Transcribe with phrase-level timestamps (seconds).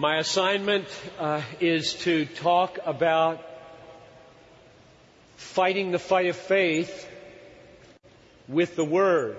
[0.00, 0.86] My assignment
[1.18, 3.44] uh, is to talk about
[5.34, 7.10] fighting the fight of faith
[8.46, 9.38] with the Word.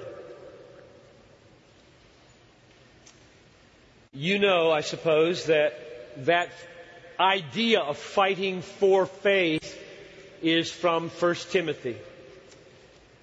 [4.11, 6.50] You know, I suppose, that that
[7.18, 9.82] idea of fighting for faith
[10.41, 11.96] is from 1 Timothy.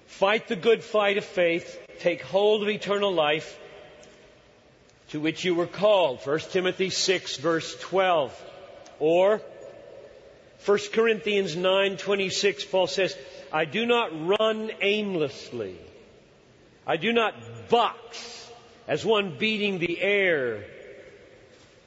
[0.07, 3.59] Fight the good fight of faith, take hold of eternal life,
[5.09, 6.19] to which you were called.
[6.25, 8.43] 1 Timothy 6 verse 12.
[8.99, 9.41] Or
[10.65, 13.15] 1 Corinthians 9:26 Paul says,
[13.51, 15.77] "I do not run aimlessly.
[16.85, 17.33] I do not
[17.69, 18.51] box
[18.87, 20.63] as one beating the air,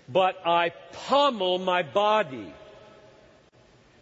[0.09, 2.53] but I pommel my body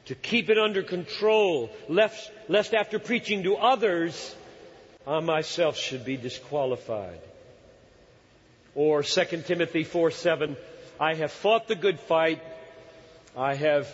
[0.06, 4.34] to keep it under control, lest, lest after preaching to others,
[5.06, 7.20] I myself should be disqualified."
[8.78, 10.56] Or 2 Timothy 4 7,
[11.00, 12.40] I have fought the good fight.
[13.36, 13.88] I have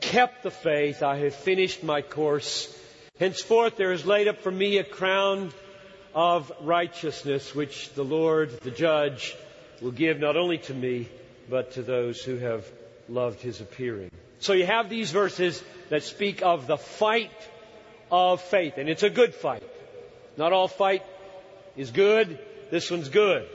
[0.00, 1.02] kept the faith.
[1.02, 2.74] I have finished my course.
[3.18, 5.52] Henceforth there is laid up for me a crown
[6.14, 9.36] of righteousness, which the Lord, the judge,
[9.82, 11.10] will give not only to me,
[11.50, 12.64] but to those who have
[13.10, 14.10] loved his appearing.
[14.38, 17.30] So you have these verses that speak of the fight
[18.10, 19.68] of faith, and it's a good fight.
[20.38, 21.04] Not all fight
[21.76, 22.38] is good.
[22.70, 23.46] This one's good.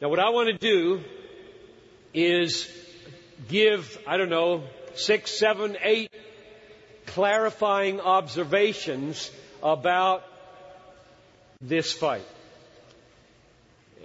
[0.00, 1.00] Now, what I want to do
[2.14, 2.70] is
[3.48, 4.62] give, I don't know,
[4.94, 6.12] six, seven, eight
[7.06, 9.28] clarifying observations
[9.60, 10.22] about
[11.60, 12.24] this fight.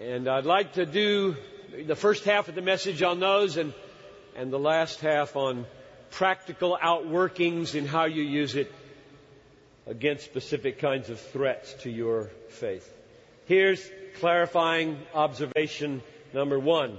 [0.01, 1.35] And I'd like to do
[1.85, 3.71] the first half of the message on those and,
[4.35, 5.67] and the last half on
[6.09, 8.73] practical outworkings in how you use it
[9.85, 12.91] against specific kinds of threats to your faith.
[13.45, 13.87] Here's
[14.19, 16.01] clarifying observation
[16.33, 16.97] number one.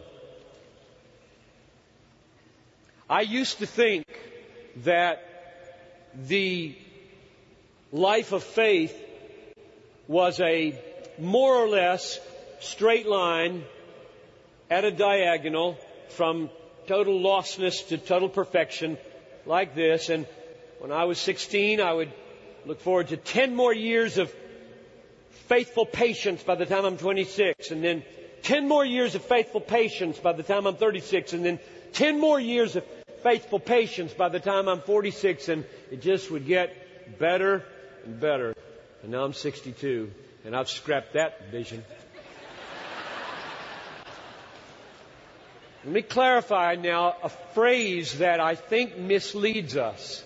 [3.09, 4.07] I used to think
[4.85, 5.23] that
[6.15, 6.77] the
[7.93, 8.97] life of faith
[10.09, 10.79] was a
[11.19, 12.19] more or less
[12.61, 13.65] straight line
[14.71, 15.79] at a diagonal
[16.11, 16.51] from
[16.87, 18.99] total lostness to total perfection
[19.47, 20.09] like this.
[20.09, 20.27] And
[20.79, 22.13] when I was 16, I would
[22.67, 24.35] look forward to 10 more years of
[25.49, 28.03] faithful patience by the time I'm 26, and then
[28.43, 31.59] 10 more years of faithful patience by the time I'm 36, and then
[31.93, 32.85] 10 more years of
[33.23, 37.65] faithful patience by the time I'm 46, and it just would get better
[38.05, 38.55] and better.
[39.03, 40.11] And now I'm 62,
[40.45, 41.85] and I've scrapped that vision.
[45.85, 50.25] Let me clarify now a phrase that I think misleads us.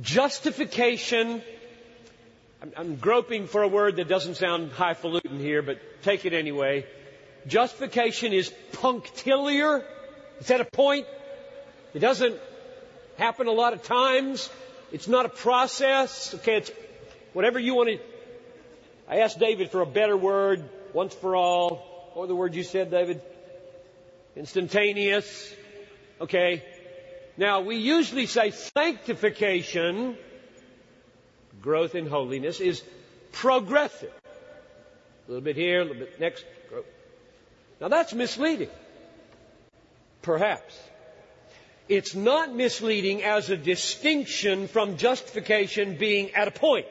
[0.00, 1.42] Justification
[2.76, 6.84] I'm, groping for a word that doesn't sound highfalutin here, but take it anyway.
[7.46, 9.82] Justification is punctiliar.
[10.40, 11.06] It's at a point?
[11.94, 12.38] It doesn't
[13.16, 14.50] happen a lot of times.
[14.92, 16.34] It's not a process.
[16.34, 16.70] Okay, it's
[17.32, 17.98] whatever you want to.
[19.08, 22.10] I asked David for a better word, once for all.
[22.14, 23.22] What the words you said, David?
[24.36, 25.54] Instantaneous.
[26.20, 26.62] Okay.
[27.38, 30.18] Now, we usually say sanctification
[31.60, 32.82] growth in holiness is
[33.32, 34.12] progressive.
[35.28, 36.44] A little bit here, a little bit next.
[37.80, 38.70] Now that's misleading.
[40.22, 40.78] Perhaps.
[41.88, 46.86] It's not misleading as a distinction from justification being at a point.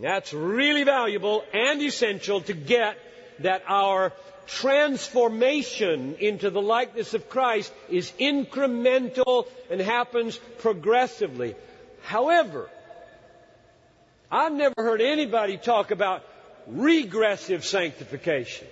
[0.00, 2.96] That's really valuable and essential to get
[3.40, 4.12] that our
[4.46, 11.54] transformation into the likeness of Christ is incremental and happens progressively.
[12.02, 12.68] However,
[14.34, 16.24] I've never heard anybody talk about
[16.66, 18.66] regressive sanctification.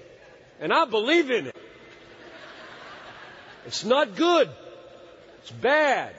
[0.59, 1.57] And I believe in it.
[3.67, 4.51] It's not good.
[5.39, 6.17] It's bad.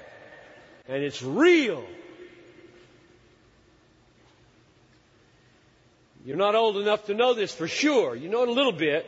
[0.87, 1.83] And it's real.
[6.25, 8.15] You're not old enough to know this for sure.
[8.15, 9.05] You know it a little bit.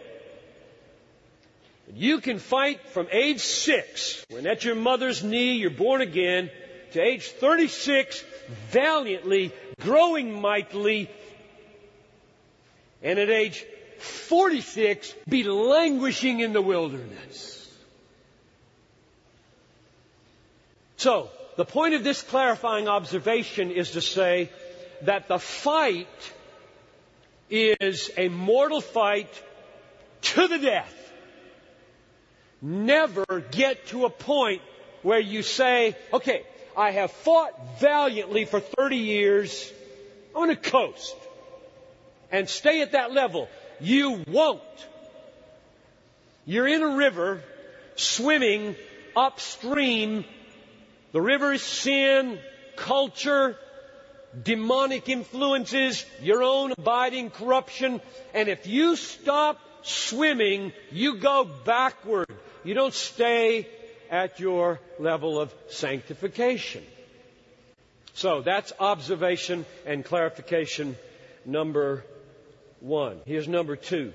[1.93, 6.49] You can fight from age six, when at your mother's knee you're born again,
[6.95, 8.23] to age 36
[8.69, 9.51] valiantly,
[9.81, 11.09] growing mightily,
[13.03, 13.65] and at age
[13.99, 17.69] 46 be languishing in the wilderness.
[20.95, 24.49] So, the point of this clarifying observation is to say
[25.01, 26.07] that the fight
[27.49, 29.29] is a mortal fight
[30.21, 31.11] to the death.
[32.61, 34.61] Never get to a point
[35.03, 36.43] where you say, okay,
[36.77, 39.71] I have fought valiantly for 30 years
[40.33, 41.15] on a coast
[42.31, 43.47] and stay at that level.
[43.79, 44.61] You won't.
[46.45, 47.41] You're in a river
[47.95, 48.75] swimming
[49.15, 50.25] upstream.
[51.13, 52.39] The river is sin,
[52.75, 53.57] culture,
[54.43, 58.01] demonic influences, your own abiding corruption.
[58.33, 62.27] And if you stop swimming, you go backward.
[62.63, 63.67] You don't stay
[64.09, 66.83] at your level of sanctification.
[68.13, 70.95] So that's observation and clarification
[71.45, 72.05] number
[72.79, 73.19] one.
[73.25, 74.13] Here's number two.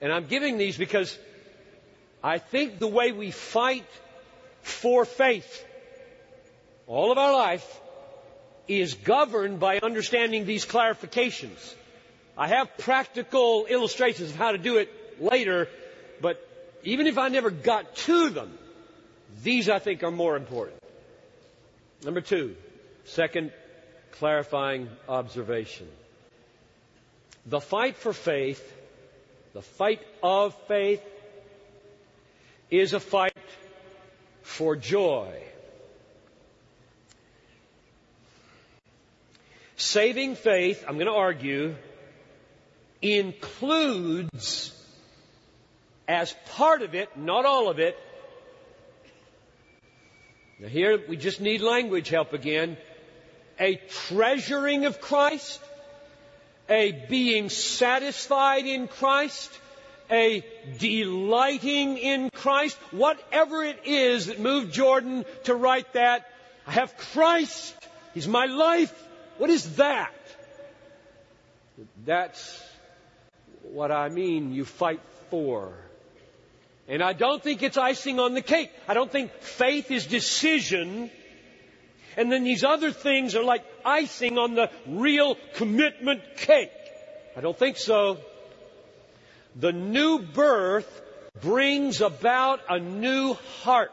[0.00, 1.16] And I'm giving these because
[2.22, 3.86] I think the way we fight
[4.62, 5.64] for faith
[6.86, 7.80] all of our life
[8.66, 11.74] is governed by understanding these clarifications.
[12.36, 14.90] I have practical illustrations of how to do it
[15.20, 15.68] later,
[16.82, 18.56] even if I never got to them,
[19.42, 20.78] these I think are more important.
[22.04, 22.56] Number two,
[23.04, 23.52] second
[24.12, 25.88] clarifying observation.
[27.46, 28.62] The fight for faith,
[29.52, 31.02] the fight of faith,
[32.70, 33.36] is a fight
[34.42, 35.42] for joy.
[39.76, 41.74] Saving faith, I'm going to argue,
[43.00, 44.69] includes
[46.10, 47.96] as part of it, not all of it.
[50.58, 52.76] Now here we just need language help again.
[53.60, 53.76] A
[54.08, 55.60] treasuring of Christ,
[56.68, 59.56] a being satisfied in Christ,
[60.10, 60.44] a
[60.78, 66.28] delighting in Christ, whatever it is that moved Jordan to write that.
[66.66, 67.76] I have Christ.
[68.14, 68.92] He's my life.
[69.38, 70.12] What is that?
[72.04, 72.60] That's
[73.62, 75.72] what I mean you fight for.
[76.88, 78.70] And I don't think it's icing on the cake.
[78.88, 81.10] I don't think faith is decision.
[82.16, 86.72] And then these other things are like icing on the real commitment cake.
[87.36, 88.18] I don't think so.
[89.56, 91.02] The new birth
[91.40, 93.92] brings about a new heart.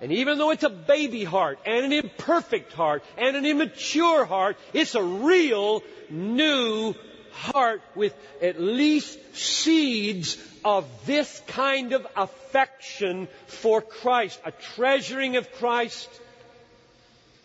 [0.00, 4.56] And even though it's a baby heart and an imperfect heart and an immature heart,
[4.72, 6.94] it's a real new
[7.32, 15.50] heart with at least seeds of this kind of affection for Christ, a treasuring of
[15.52, 16.08] Christ,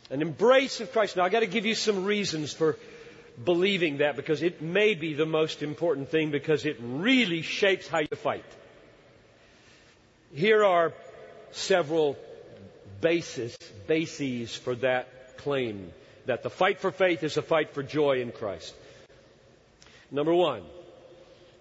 [0.10, 1.18] an embrace of Christ.
[1.18, 2.78] Now I've got to give you some reasons for
[3.44, 8.00] believing that because it may be the most important thing because it really shapes how
[8.00, 8.46] you fight.
[10.34, 10.94] Here are
[11.52, 12.18] several
[13.02, 13.58] bases,
[13.88, 15.92] bases for that claim
[16.26, 18.74] that the fight for faith is a fight for joy in Christ.
[20.12, 20.64] Number one,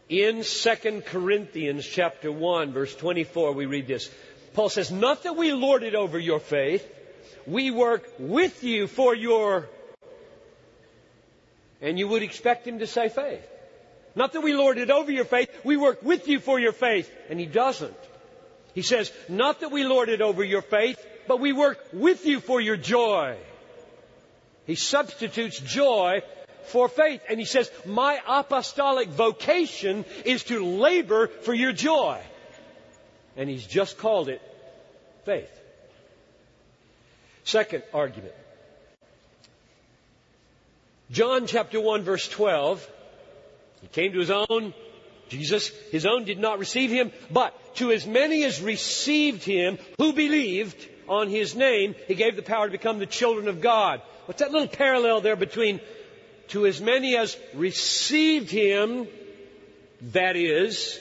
[0.09, 4.11] in 2 Corinthians chapter 1 verse 24 we read this.
[4.55, 6.87] Paul says, not that we lord it over your faith,
[7.47, 9.69] we work with you for your,
[11.83, 13.47] and you would expect him to say faith.
[14.15, 17.11] Not that we lord it over your faith, we work with you for your faith,
[17.29, 17.95] and he doesn't.
[18.73, 22.41] He says, not that we lord it over your faith, but we work with you
[22.41, 23.37] for your joy.
[24.67, 26.23] He substitutes joy
[26.67, 27.21] for faith.
[27.29, 32.21] And he says, my apostolic vocation is to labor for your joy.
[33.37, 34.41] And he's just called it
[35.25, 35.51] faith.
[37.45, 38.35] Second argument.
[41.11, 42.89] John chapter 1 verse 12.
[43.83, 44.75] He came to his own.
[45.29, 50.12] Jesus, his own did not receive him, but to as many as received him, who
[50.12, 54.00] believed on his name, he gave the power to become the children of God.
[54.26, 55.81] What's that little parallel there between
[56.49, 59.09] to as many as received him,
[60.12, 60.99] that is,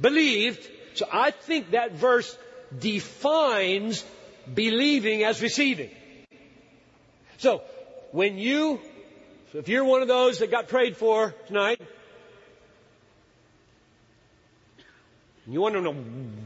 [0.00, 0.68] believed.
[0.94, 2.36] So I think that verse
[2.76, 4.04] defines
[4.52, 5.90] believing as receiving.
[7.38, 7.62] So,
[8.12, 8.80] when you,
[9.52, 11.80] so if you're one of those that got prayed for tonight,
[15.46, 15.96] you want to know,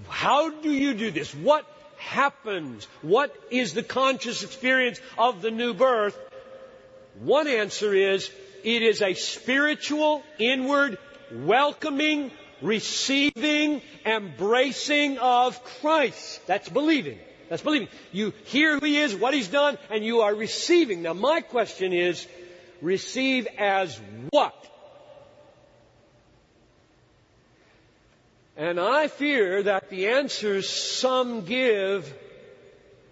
[0.08, 1.34] how do you do this?
[1.34, 1.64] What
[1.96, 2.86] happens?
[3.02, 6.18] What is the conscious experience of the new birth?
[7.20, 8.30] One answer is
[8.64, 10.96] it is a spiritual, inward,
[11.30, 12.30] welcoming,
[12.62, 16.46] receiving, embracing of Christ.
[16.46, 17.18] That's believing.
[17.50, 17.88] That's believing.
[18.10, 21.02] You hear who He is, what He's done, and you are receiving.
[21.02, 22.26] Now my question is,
[22.80, 24.00] receive as
[24.30, 24.54] what?
[28.56, 32.12] And I fear that the answers some give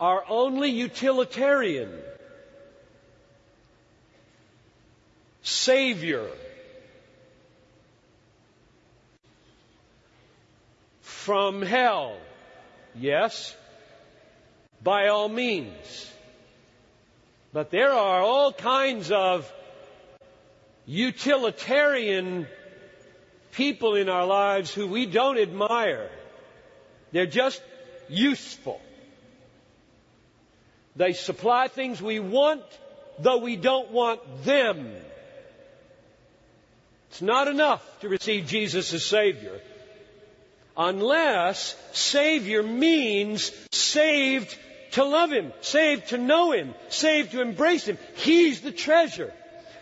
[0.01, 1.91] are only utilitarian.
[5.43, 6.27] Savior.
[11.01, 12.17] From hell.
[12.95, 13.55] Yes,
[14.83, 16.13] by all means.
[17.53, 19.51] But there are all kinds of
[20.87, 22.47] utilitarian
[23.53, 26.11] people in our lives who we don't admire.
[27.13, 27.63] They're just
[28.09, 28.81] useful.
[30.97, 32.63] They supply things we want,
[33.19, 34.95] though we don't want them.
[37.11, 39.61] It's not enough to receive Jesus as Savior
[40.79, 44.57] unless Savior means saved
[44.93, 47.99] to love Him, saved to know Him, saved to embrace Him.
[48.15, 49.33] He's the treasure.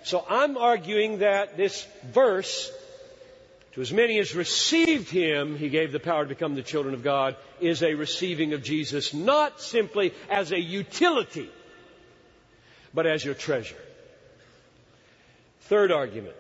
[0.03, 2.73] So I'm arguing that this verse,
[3.75, 7.05] to as many as received Him, He gave the power to become the children of
[7.05, 11.51] God, is a receiving of Jesus, not simply as a utility,
[12.95, 13.77] but as your treasure.
[15.63, 16.37] Third argument.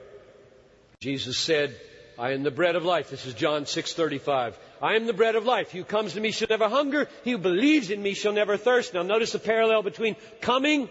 [1.00, 1.76] Jesus said,
[2.18, 3.10] I am the bread of life.
[3.10, 4.54] This is John 6:35.
[4.80, 5.70] I am the bread of life.
[5.70, 7.08] He who comes to me shall never hunger.
[7.24, 8.94] He who believes in me shall never thirst.
[8.94, 10.88] Now notice the parallel between coming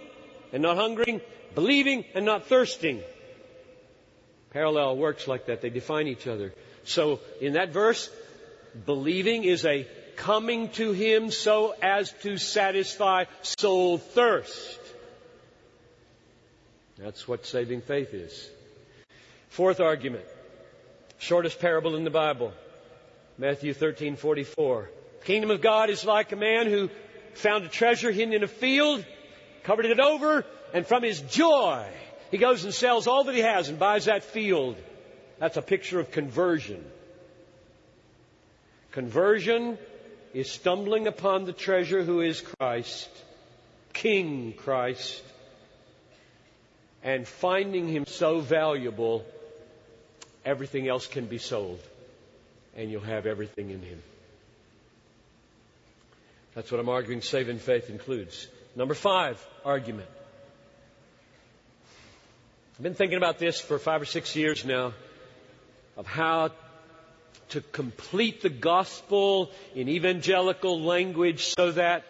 [0.54, 1.22] and not hungering,
[1.56, 3.02] believing and not thirsting.
[4.52, 5.62] Parallel works like that.
[5.62, 6.54] They define each other.
[6.84, 8.10] So in that verse,
[8.86, 14.80] believing is a coming to him so as to satisfy soul thirst.
[16.98, 18.50] That's what saving faith is.
[19.50, 20.26] Fourth argument.
[21.18, 22.54] Shortest parable in the Bible.
[23.38, 24.90] Matthew 13:44.
[25.24, 26.90] Kingdom of God is like a man who
[27.34, 29.06] found a treasure hidden in a field,
[29.64, 31.86] covered it over, and from his joy,
[32.32, 34.78] he goes and sells all that he has and buys that field.
[35.40, 36.84] That's a picture of conversion.
[38.92, 39.78] Conversion
[40.34, 43.10] is stumbling upon the treasure who is Christ,
[43.94, 45.24] King Christ,
[47.04, 49.26] and finding him so valuable
[50.46, 51.80] everything else can be sold,
[52.76, 54.02] and you'll have everything in Him.
[56.54, 58.48] That's what I'm arguing saving faith includes.
[58.76, 60.08] Number five argument.
[62.78, 64.94] I've been thinking about this for five or six years now
[65.98, 66.52] of how
[67.50, 72.04] to complete the gospel in evangelical language so that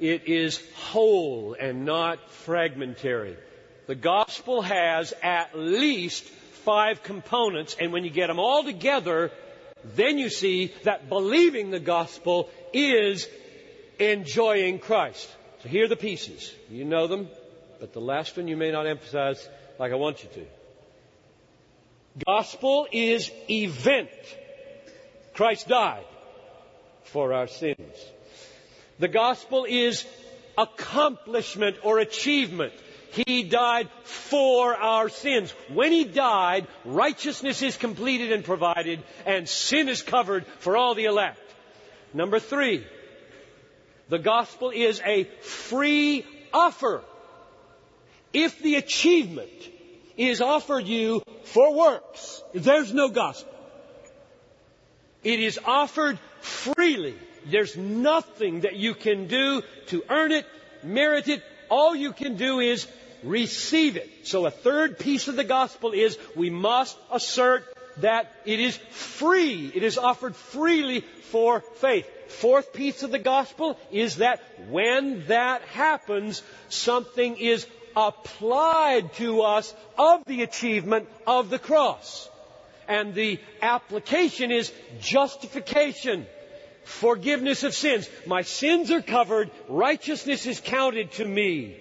[0.00, 3.36] it is whole and not fragmentary.
[3.86, 6.28] The gospel has at least
[6.64, 9.30] five components, and when you get them all together,
[9.84, 13.28] then you see that believing the gospel is
[13.98, 15.30] enjoying Christ.
[15.62, 16.52] So here are the pieces.
[16.70, 17.28] You know them,
[17.80, 20.46] but the last one you may not emphasize like I want you to.
[22.26, 24.10] Gospel is event.
[25.34, 26.04] Christ died
[27.04, 27.94] for our sins.
[28.98, 30.06] The gospel is
[30.56, 32.72] accomplishment or achievement.
[33.14, 35.52] He died for our sins.
[35.68, 41.04] When He died, righteousness is completed and provided, and sin is covered for all the
[41.04, 41.38] elect.
[42.12, 42.84] Number three,
[44.08, 47.02] the gospel is a free offer.
[48.32, 49.50] If the achievement
[50.16, 53.52] is offered you for works, there's no gospel.
[55.22, 57.14] It is offered freely.
[57.46, 60.46] There's nothing that you can do to earn it,
[60.82, 61.42] merit it.
[61.70, 62.86] All you can do is
[63.24, 64.10] receive it.
[64.24, 67.64] So a third piece of the gospel is we must assert
[67.98, 69.70] that it is free.
[69.74, 71.00] It is offered freely
[71.30, 72.08] for faith.
[72.28, 77.66] Fourth piece of the gospel is that when that happens, something is
[77.96, 82.28] applied to us of the achievement of the cross.
[82.88, 86.26] And the application is justification.
[86.84, 88.08] Forgiveness of sins.
[88.26, 89.50] My sins are covered.
[89.68, 91.78] Righteousness is counted to me.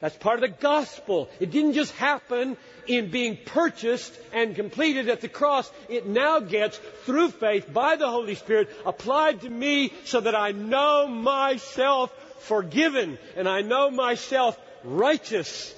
[0.00, 1.28] That's part of the gospel.
[1.40, 5.70] It didn't just happen in being purchased and completed at the cross.
[5.90, 10.52] It now gets, through faith, by the Holy Spirit, applied to me so that I
[10.52, 15.74] know myself forgiven and I know myself righteous.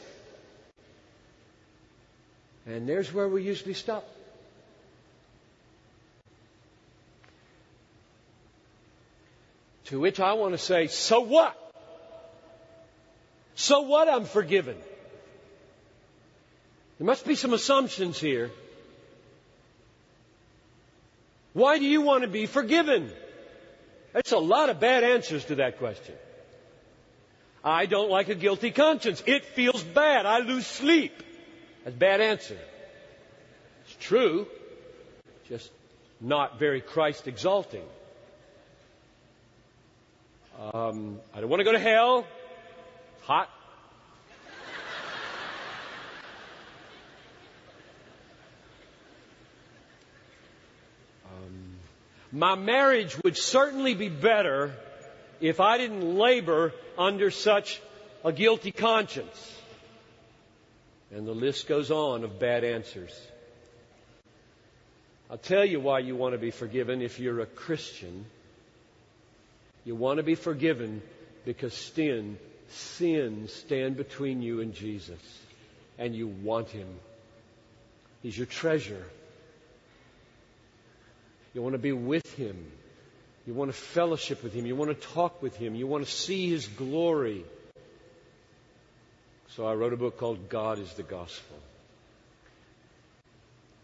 [2.65, 4.09] And there's where we usually stop.
[9.87, 11.59] To which I want to say, so what?
[13.55, 14.09] So what?
[14.09, 14.77] I'm forgiven.
[16.99, 18.51] There must be some assumptions here.
[21.53, 23.11] Why do you want to be forgiven?
[24.13, 26.15] That's a lot of bad answers to that question.
[27.65, 29.23] I don't like a guilty conscience.
[29.27, 30.27] It feels bad.
[30.27, 31.23] I lose sleep.
[31.85, 32.59] That's a bad answer.
[33.85, 34.47] It's true,
[35.49, 35.71] just
[36.21, 37.85] not very Christ exalting.
[40.73, 42.27] Um, I don't want to go to hell.
[43.27, 43.49] Hot?
[51.25, 51.77] um,
[52.33, 54.73] my marriage would certainly be better
[55.41, 57.81] if I didn't labor under such
[58.25, 59.61] a guilty conscience.
[61.13, 63.13] And the list goes on of bad answers.
[65.31, 68.27] I'll tell you why you want to be forgiven if you're a Christian.
[69.85, 71.03] You want to be forgiven
[71.45, 72.39] because sin,
[72.73, 75.21] sin stand between you and Jesus.
[75.99, 76.89] And you want him.
[78.23, 79.05] He's your treasure.
[81.55, 82.71] You want to be with him.
[83.47, 84.67] You want to fellowship with him.
[84.67, 85.75] You want to talk with him.
[85.75, 87.45] You want to see his glory.
[89.57, 91.59] So I wrote a book called God is the Gospel.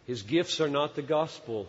[0.07, 1.69] His gifts are not the gospel.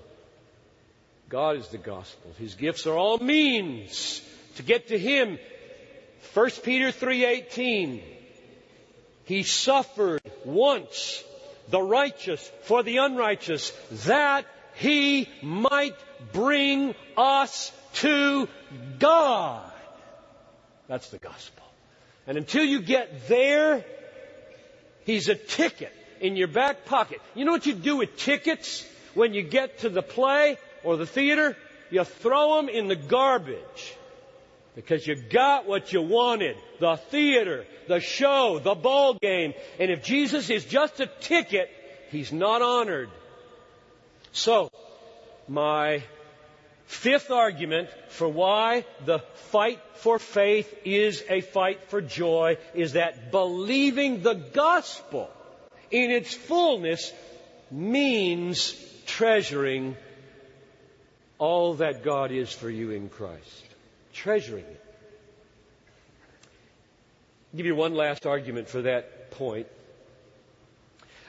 [1.27, 2.31] God is the gospel.
[2.39, 4.21] His gifts are all means
[4.55, 5.37] to get to him.
[6.33, 8.01] 1 Peter 3:18
[9.25, 11.23] He suffered once
[11.69, 13.71] the righteous for the unrighteous
[14.05, 14.45] that
[14.75, 15.95] he might
[16.31, 18.47] bring us to
[18.97, 19.71] God.
[20.87, 21.63] That's the gospel.
[22.25, 23.83] And until you get there,
[25.05, 27.21] he's a ticket in your back pocket.
[27.35, 31.05] You know what you do with tickets when you get to the play or the
[31.05, 31.55] theater?
[31.91, 33.95] You throw them in the garbage.
[34.75, 36.55] Because you got what you wanted.
[36.79, 39.53] The theater, the show, the ball game.
[39.79, 41.69] And if Jesus is just a ticket,
[42.11, 43.09] he's not honored.
[44.31, 44.69] So,
[45.47, 46.03] my
[46.85, 49.19] fifth argument for why the
[49.51, 55.29] fight for faith is a fight for joy is that believing the gospel
[55.91, 57.11] in its fullness
[57.71, 58.73] means
[59.05, 59.97] treasuring
[61.37, 63.68] all that God is for you in Christ.
[64.19, 64.81] Treasuring it.
[67.53, 69.67] I'll give you one last argument for that point.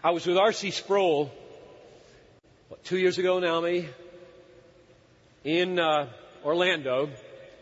[0.03, 0.73] I was with R.C.
[0.73, 1.31] Sproul
[2.69, 3.89] what, two years ago now, maybe,
[5.45, 6.09] in uh,
[6.45, 7.11] Orlando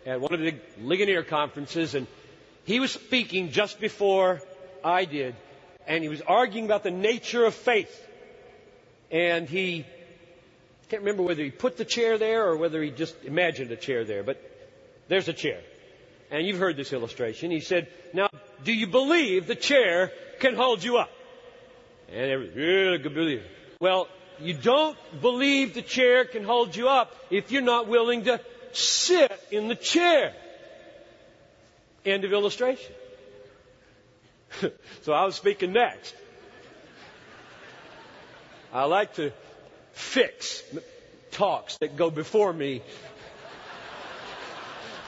[0.07, 2.07] at one of the Ligonier conferences, and
[2.65, 4.41] he was speaking just before
[4.83, 5.35] I did
[5.87, 8.07] and he was arguing about the nature of faith.
[9.11, 9.87] And he
[10.91, 14.05] can't remember whether he put the chair there or whether he just imagined a chair
[14.05, 14.41] there, but
[15.09, 15.61] there's a chair.
[16.31, 17.51] And you've heard this illustration.
[17.51, 18.29] He said, Now,
[18.65, 21.11] do you believe the chair can hold you up?
[22.13, 23.43] And everybody, yeah, good believe.
[23.81, 24.09] Well,
[24.41, 28.41] you don't believe the chair can hold you up if you're not willing to
[28.73, 30.35] sit in the chair.
[32.05, 32.95] End of illustration.
[35.03, 36.15] so I was speaking next.
[38.73, 39.33] I like to
[39.93, 40.63] fix
[41.31, 42.83] talks that go before me.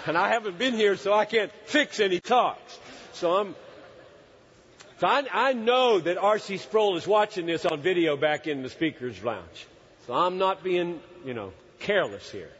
[0.07, 2.79] And I haven't been here, so I can't fix any talks.
[3.13, 3.55] So I'm.
[4.99, 6.59] So I, I know that R.C.
[6.59, 9.67] Sproul is watching this on video back in the speaker's lounge.
[10.07, 12.51] So I'm not being, you know, careless here.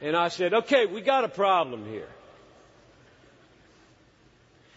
[0.00, 2.08] And I said, okay, we got a problem here.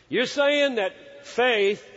[0.10, 0.94] You're saying that
[1.26, 1.88] faith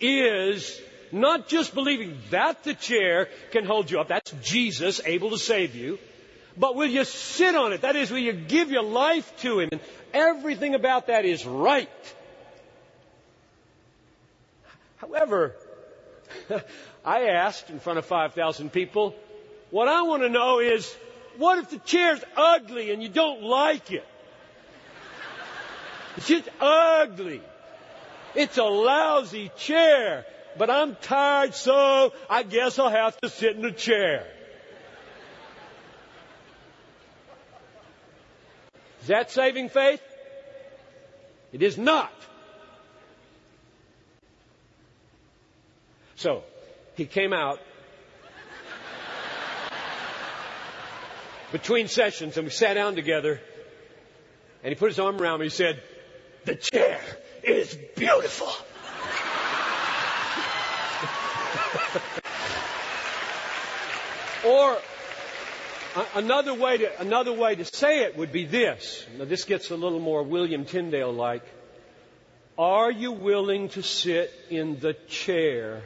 [0.00, 0.80] is
[1.12, 4.08] not just believing that the chair can hold you up.
[4.08, 5.98] That's Jesus able to save you.
[6.60, 7.80] But will you sit on it?
[7.80, 9.70] That is, will you give your life to Him?
[9.72, 9.80] And
[10.12, 11.88] everything about that is right.
[14.98, 15.56] However,
[17.04, 19.14] I asked in front of 5,000 people,
[19.70, 20.94] what I want to know is,
[21.38, 24.06] what if the chair's ugly and you don't like it?
[26.18, 27.40] It's just ugly.
[28.34, 30.26] It's a lousy chair,
[30.58, 34.26] but I'm tired, so I guess I'll have to sit in the chair.
[39.10, 40.02] That saving faith?
[41.52, 42.12] It is not.
[46.16, 46.42] So,
[46.96, 47.60] he came out
[51.52, 53.40] between sessions and we sat down together
[54.62, 55.82] and he put his arm around me and he said,
[56.44, 57.00] the chair
[57.42, 58.52] is beautiful.
[64.46, 64.78] or
[66.14, 69.06] another way to another way to say it would be this.
[69.18, 71.42] Now this gets a little more William Tyndale like.
[72.58, 75.82] Are you willing to sit in the chair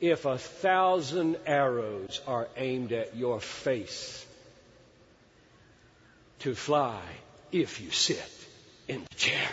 [0.00, 4.24] if a thousand arrows are aimed at your face?
[6.40, 7.00] To fly
[7.50, 8.30] if you sit
[8.86, 9.50] in the chair.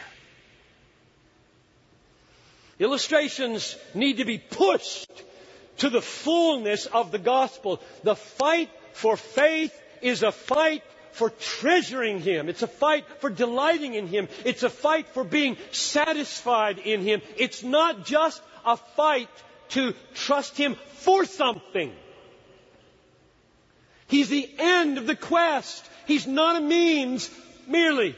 [2.78, 5.10] Illustrations need to be pushed
[5.78, 7.82] to the fullness of the gospel.
[8.04, 10.82] The fight for faith is a fight
[11.12, 12.48] for treasuring Him.
[12.48, 14.30] It's a fight for delighting in Him.
[14.46, 17.22] It's a fight for being satisfied in Him.
[17.38, 19.30] It's not just a fight
[19.70, 21.92] to trust Him for something.
[24.08, 25.86] He's the end of the quest.
[26.08, 27.30] He's not a means
[27.68, 28.16] merely.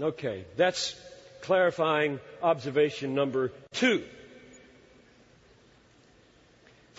[0.00, 0.96] Okay, that's
[1.42, 4.02] clarifying observation number two.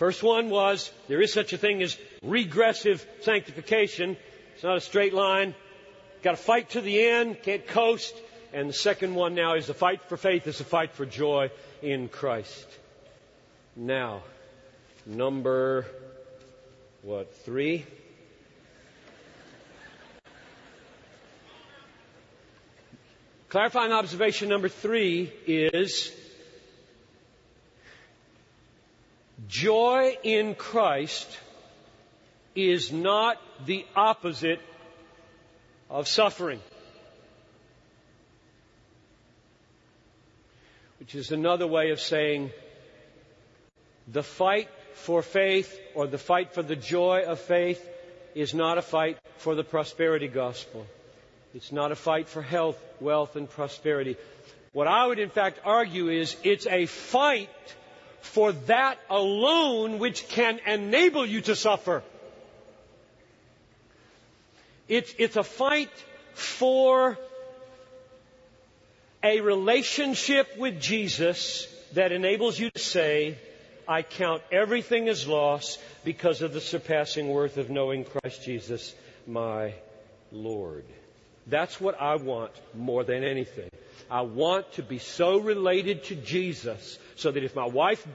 [0.00, 4.16] First one was there is such a thing as regressive sanctification.
[4.54, 5.54] It's not a straight line.
[6.22, 8.14] Got to fight to the end, can't coast.
[8.54, 11.50] And the second one now is the fight for faith is a fight for joy
[11.82, 12.66] in Christ.
[13.76, 14.22] Now,
[15.04, 15.84] number
[17.02, 17.84] what, three?
[23.50, 26.10] Clarifying observation number three is
[29.48, 31.38] joy in Christ
[32.54, 34.60] is not the opposite
[35.88, 36.60] of suffering.
[40.98, 42.50] Which is another way of saying
[44.06, 47.86] the fight for faith or the fight for the joy of faith
[48.34, 50.86] is not a fight for the prosperity gospel.
[51.54, 54.16] It's not a fight for health, wealth, and prosperity.
[54.72, 57.48] What I would in fact argue is it's a fight
[58.20, 62.02] for that alone which can enable you to suffer.
[64.88, 65.90] It's, it's a fight
[66.34, 67.16] for
[69.22, 73.38] a relationship with Jesus that enables you to say,
[73.86, 78.94] I count everything as loss because of the surpassing worth of knowing Christ Jesus,
[79.26, 79.74] my
[80.32, 80.84] Lord.
[81.46, 83.70] That's what I want more than anything.
[84.10, 88.06] I want to be so related to Jesus so that if my wife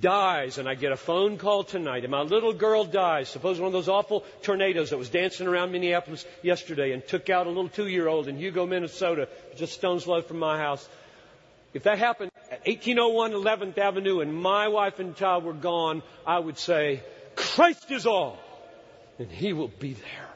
[0.00, 3.66] dies and I get a phone call tonight and my little girl dies, suppose one
[3.66, 7.68] of those awful tornadoes that was dancing around Minneapolis yesterday and took out a little
[7.68, 10.88] two year old in Hugo, Minnesota, just stone's throw from my house.
[11.74, 16.38] If that happened at 1801 11th Avenue and my wife and child were gone, I
[16.38, 17.02] would say,
[17.36, 18.38] Christ is all.
[19.18, 20.29] And He will be there.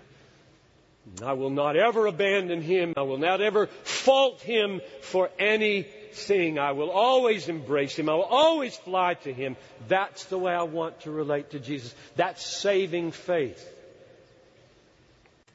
[1.23, 2.95] I will not ever abandon Him.
[2.97, 6.59] I will not ever fault Him for anything.
[6.59, 8.09] I will always embrace Him.
[8.09, 9.57] I will always fly to Him.
[9.87, 11.95] That's the way I want to relate to Jesus.
[12.17, 13.71] That's saving faith.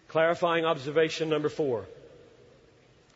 [0.08, 1.86] Clarifying observation number four.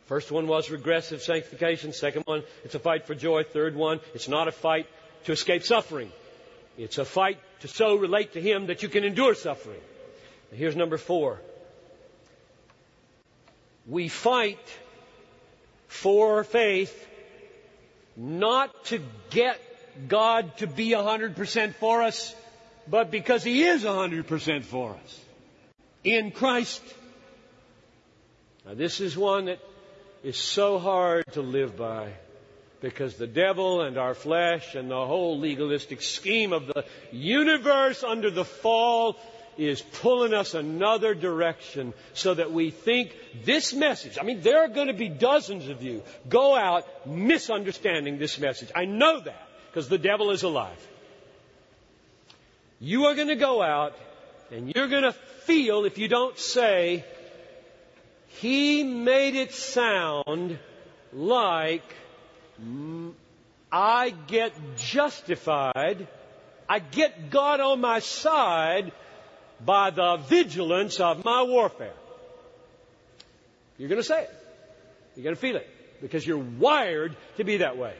[0.06, 1.93] First one was regressive sanctification.
[1.93, 3.43] Second one, it's a fight for joy.
[3.43, 4.88] Third one, it's not a fight
[5.26, 6.12] to escape suffering.
[6.78, 9.80] It's a fight to so relate to Him that you can endure suffering.
[10.52, 11.39] here's number four.
[13.88, 14.60] We fight
[15.88, 17.08] for faith
[18.15, 19.60] not to get
[20.08, 22.36] God to be 100% for us,
[22.88, 25.19] but because He is 100% for us.
[26.04, 26.82] In Christ.
[28.65, 29.60] Now this is one that
[30.24, 32.13] is so hard to live by
[32.82, 38.30] because the devil and our flesh and the whole legalistic scheme of the universe under
[38.30, 39.17] the fall
[39.58, 44.68] is pulling us another direction so that we think this message, I mean, there are
[44.68, 48.72] going to be dozens of you go out misunderstanding this message.
[48.76, 50.88] I know that because the devil is alive.
[52.80, 53.96] You are going to go out
[54.52, 57.06] and you're going to feel, if you don't say,
[58.28, 60.60] he made it sound
[61.12, 61.84] like
[63.72, 66.08] I get justified,
[66.70, 68.92] I get God on my side
[69.65, 71.93] by the vigilance of my warfare.
[73.78, 74.32] You're going to say it.
[75.15, 75.69] You're going to feel it
[76.02, 77.95] because you're wired to be that way.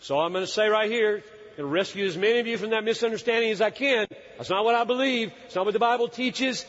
[0.00, 1.22] So I'm going to say right here,
[1.56, 4.06] to rescue as many of you from that misunderstanding as I can.
[4.36, 5.32] That's not what I believe.
[5.46, 6.66] It's not what the Bible teaches.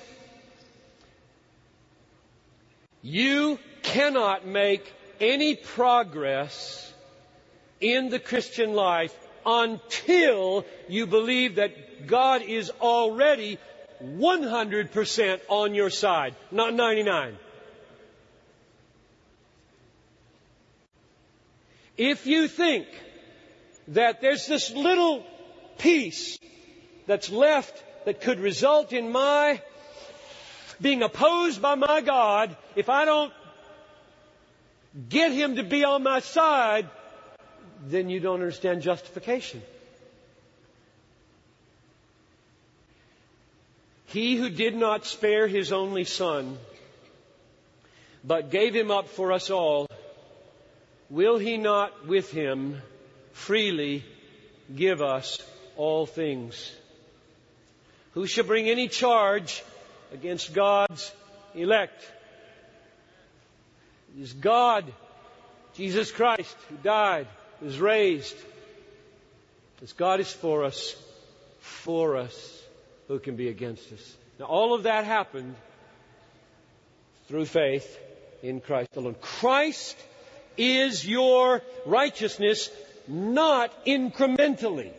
[3.02, 6.94] You cannot make any progress
[7.80, 11.72] in the Christian life until you believe that
[12.06, 13.58] God is already
[14.04, 17.38] 100% on your side, not 99.
[21.98, 22.86] If you think
[23.90, 25.26] that there's this little
[25.80, 26.38] piece
[27.08, 29.62] that's left that could result in my
[30.80, 33.34] being opposed by my God, if I don't
[35.10, 36.88] get Him to be on my side,
[37.88, 39.62] then you don't understand justification.
[44.08, 46.58] He who did not spare His only Son,
[48.24, 49.88] but gave Him up for us all,
[51.10, 52.82] will He not with Him
[53.32, 54.04] freely
[54.76, 55.41] give us
[55.76, 56.72] all things?
[58.13, 59.63] Who shall bring any charge
[60.13, 61.12] against God's
[61.56, 62.04] elect.
[64.17, 64.86] It is God,
[65.76, 67.28] Jesus Christ, who died,
[67.62, 68.36] was raised.
[69.82, 70.96] As God is for us,
[71.60, 72.57] for us,
[73.08, 74.17] who can be against us?
[74.39, 75.56] Now, all of that happened
[77.28, 78.00] through faith
[78.43, 79.15] in Christ alone.
[79.20, 79.98] Christ
[80.58, 82.70] is your righteousness,
[83.08, 84.91] not incrementally.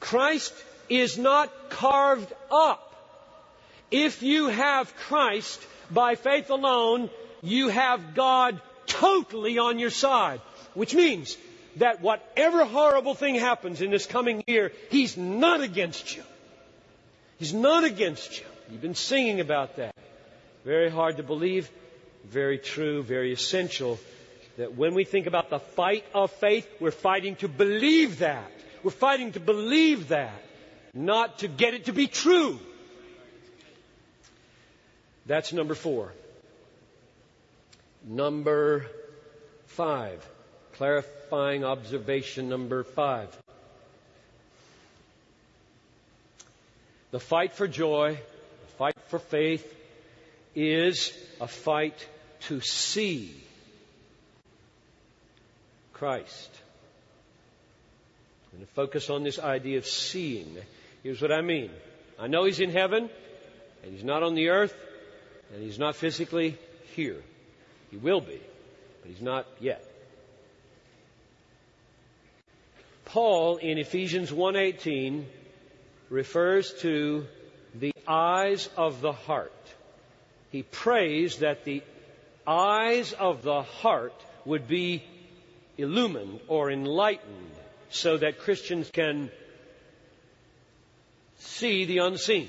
[0.00, 0.52] Christ
[0.88, 2.88] is not carved up.
[3.90, 7.10] If you have Christ by faith alone,
[7.42, 10.40] you have God totally on your side,
[10.74, 11.36] which means
[11.76, 16.22] that whatever horrible thing happens in this coming year, He's not against you.
[17.38, 18.46] He's not against you.
[18.70, 19.94] You've been singing about that.
[20.64, 21.70] Very hard to believe,
[22.24, 23.98] very true, very essential
[24.56, 28.50] that when we think about the fight of faith, we're fighting to believe that.
[28.82, 30.42] We're fighting to believe that,
[30.92, 32.58] not to get it to be true.
[35.26, 36.12] That's number four.
[38.04, 38.86] Number
[39.66, 40.26] five.
[40.76, 43.28] Clarifying observation number five.
[47.10, 49.70] The fight for joy, the fight for faith,
[50.54, 52.06] is a fight
[52.48, 53.34] to see
[55.92, 56.50] Christ.
[58.52, 60.56] I'm going to focus on this idea of seeing.
[61.02, 61.70] Here's what I mean.
[62.18, 63.10] I know He's in heaven,
[63.82, 64.74] and He's not on the earth,
[65.52, 66.58] and He's not physically
[66.94, 67.22] here.
[67.90, 68.40] He will be,
[69.02, 69.91] but He's not yet.
[73.12, 75.26] Paul in Ephesians 1:18
[76.08, 77.26] refers to
[77.74, 79.52] the eyes of the heart.
[80.50, 81.82] He prays that the
[82.46, 84.14] eyes of the heart
[84.46, 85.02] would be
[85.76, 87.50] illumined or enlightened
[87.90, 89.30] so that Christians can
[91.36, 92.48] see the unseen.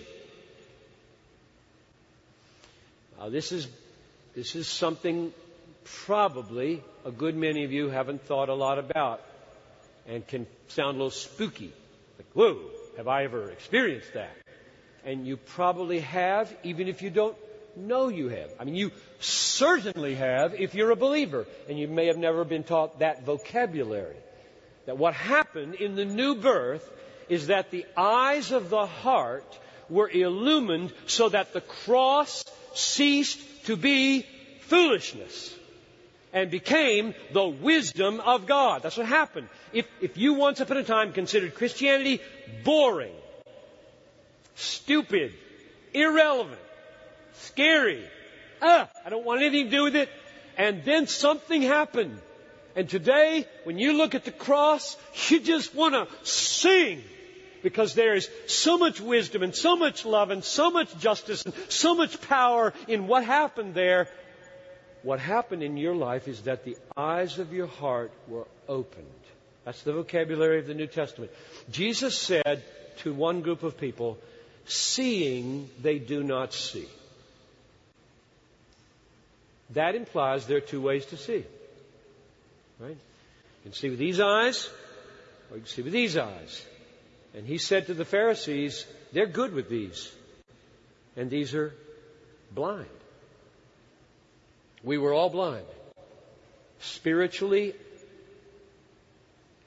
[3.19, 3.67] Now, this is,
[4.33, 5.33] this is something
[5.83, 9.19] probably a good many of you haven't thought a lot about
[10.07, 11.73] and can sound a little spooky.
[12.17, 12.59] Like, whoa,
[12.97, 14.35] have I ever experienced that?
[15.05, 17.35] And you probably have, even if you don't
[17.75, 18.51] know you have.
[18.59, 22.63] I mean, you certainly have if you're a believer, and you may have never been
[22.63, 24.15] taught that vocabulary.
[24.85, 26.89] That what happened in the new birth
[27.29, 33.75] is that the eyes of the heart were illumined so that the cross ceased to
[33.75, 34.25] be
[34.61, 35.55] foolishness
[36.33, 38.81] and became the wisdom of God.
[38.81, 39.47] That's what happened.
[39.73, 42.21] If, if you once upon a time considered Christianity
[42.63, 43.15] boring,
[44.55, 45.33] stupid,
[45.93, 46.59] irrelevant,
[47.33, 48.03] scary,
[48.61, 50.09] ah, I don't want anything to do with it,
[50.57, 52.19] and then something happened.
[52.75, 54.97] And today, when you look at the cross,
[55.29, 57.03] you just want to sing
[57.61, 61.53] because there is so much wisdom and so much love and so much justice and
[61.69, 64.09] so much power in what happened there
[65.03, 69.05] what happened in your life is that the eyes of your heart were opened.
[69.65, 71.31] That's the vocabulary of the New Testament.
[71.71, 72.63] Jesus said
[72.97, 74.17] to one group of people,
[74.65, 76.87] seeing they do not see.
[79.71, 81.43] That implies there are two ways to see.
[82.79, 82.97] Right?
[82.97, 84.69] You can see with these eyes,
[85.49, 86.65] or you can see with these eyes.
[87.33, 90.11] And he said to the Pharisees, they're good with these.
[91.15, 91.73] And these are
[92.53, 92.85] blind.
[94.83, 95.65] We were all blind.
[96.81, 97.73] Spiritually,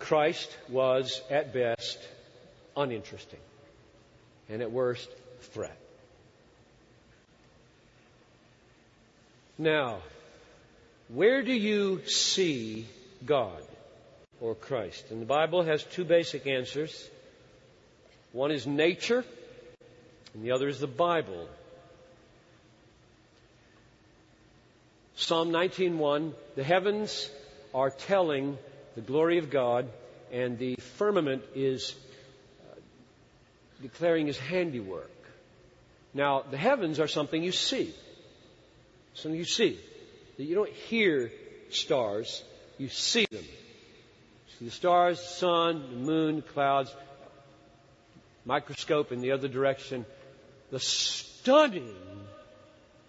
[0.07, 1.99] Christ was at best
[2.77, 3.40] uninteresting
[4.49, 5.09] and at worst
[5.40, 5.77] threat.
[9.59, 9.99] Now,
[11.09, 12.87] where do you see
[13.25, 13.61] God
[14.40, 15.11] or Christ?
[15.11, 17.11] And the Bible has two basic answers.
[18.31, 19.25] One is nature,
[20.35, 21.49] and the other is the Bible.
[25.16, 27.29] Psalm 19:1, the heavens
[27.75, 28.57] are telling
[28.96, 29.88] the glory of God,
[30.32, 31.94] and the firmament is
[32.62, 32.74] uh,
[33.82, 35.11] declaring His handiwork.
[36.14, 37.94] Now, the heavens are something you see,
[39.14, 39.78] something you see.
[40.38, 41.30] You don't hear
[41.70, 42.42] stars,
[42.78, 43.44] you see them.
[43.44, 46.94] You see the stars, the sun, the moon, the clouds,
[48.46, 50.06] microscope in the other direction.
[50.70, 51.94] The stunning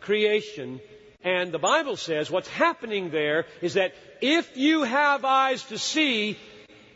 [0.01, 0.81] creation
[1.27, 6.37] and the Bible says what's happening there is that if you have eyes to see,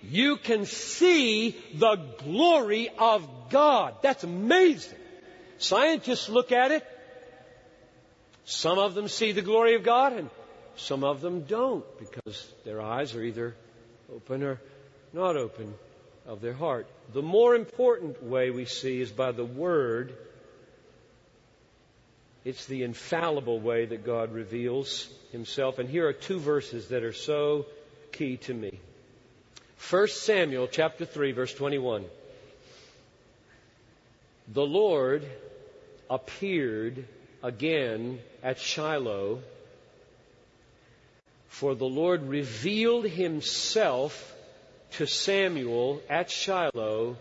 [0.01, 3.95] you can see the glory of God.
[4.01, 4.97] That's amazing.
[5.57, 6.87] Scientists look at it.
[8.45, 10.29] Some of them see the glory of God and
[10.77, 13.53] some of them don't because their eyes are either
[14.15, 14.61] open or
[15.11, 15.73] not open
[16.25, 16.87] of their heart.
[17.11, 20.15] The more important way we see is by the Word
[22.43, 25.79] it's the infallible way that God reveals himself.
[25.79, 27.65] And here are two verses that are so
[28.11, 28.79] key to me.
[29.89, 32.05] 1 Samuel chapter 3 verse 21.
[34.47, 35.25] The Lord
[36.09, 37.05] appeared
[37.43, 39.39] again at Shiloh,
[41.47, 44.35] for the Lord revealed himself
[44.93, 47.17] to Samuel at Shiloh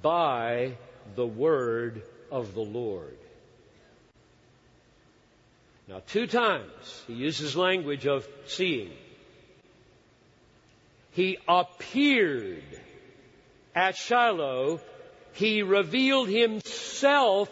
[0.00, 0.76] by
[1.14, 3.16] the word of the Lord.
[5.88, 8.92] Now, two times he uses language of seeing.
[11.10, 12.62] He appeared
[13.74, 14.80] at Shiloh.
[15.32, 17.50] He revealed himself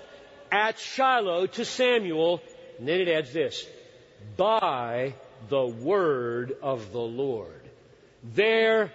[0.51, 2.41] at Shiloh to Samuel.
[2.79, 3.67] And then it adds this
[4.37, 5.15] by
[5.49, 7.61] the word of the Lord.
[8.23, 8.93] There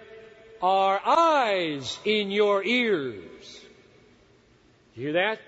[0.62, 3.60] are eyes in your ears.
[4.94, 5.40] You hear that?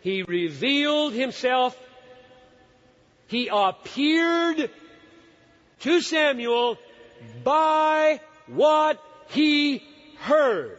[0.00, 1.78] He revealed himself.
[3.28, 4.70] He appeared
[5.80, 6.78] to Samuel
[7.42, 9.82] by what he
[10.18, 10.78] heard.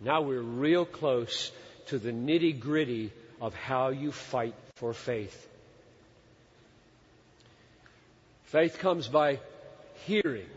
[0.00, 1.52] Now we're real close
[1.86, 5.48] to the nitty gritty of how you fight for faith.
[8.44, 9.40] Faith comes by
[10.06, 10.48] hearing.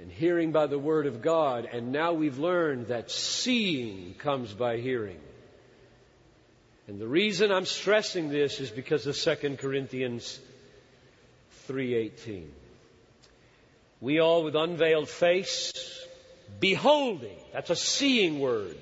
[0.00, 1.68] And hearing by the Word of God.
[1.70, 5.20] And now we've learned that seeing comes by hearing.
[6.88, 10.40] And the reason I'm stressing this is because of 2 Corinthians
[11.68, 12.48] 3:18.
[14.00, 15.72] We all with unveiled face
[16.58, 18.76] beholding, that's a seeing word,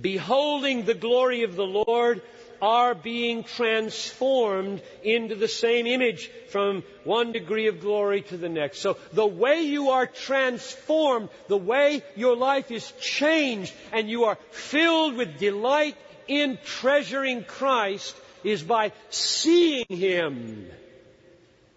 [0.00, 2.22] beholding the glory of the Lord
[2.62, 8.78] are being transformed into the same image from one degree of glory to the next.
[8.78, 14.38] So the way you are transformed, the way your life is changed and you are
[14.50, 15.96] filled with delight
[16.28, 20.66] in treasuring Christ is by seeing Him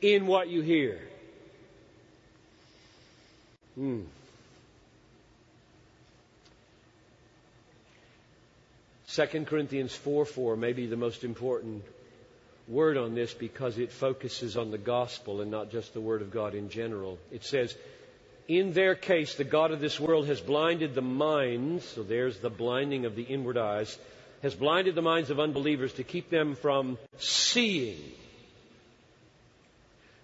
[0.01, 0.99] in what you hear.
[3.75, 4.01] Hmm.
[9.09, 11.83] 2 Corinthians 4 4 may be the most important
[12.67, 16.31] word on this because it focuses on the gospel and not just the word of
[16.31, 17.17] God in general.
[17.31, 17.75] It says,
[18.47, 22.49] in their case, the God of this world has blinded the minds, so there's the
[22.49, 23.97] blinding of the inward eyes,
[24.41, 27.99] has blinded the minds of unbelievers to keep them from seeing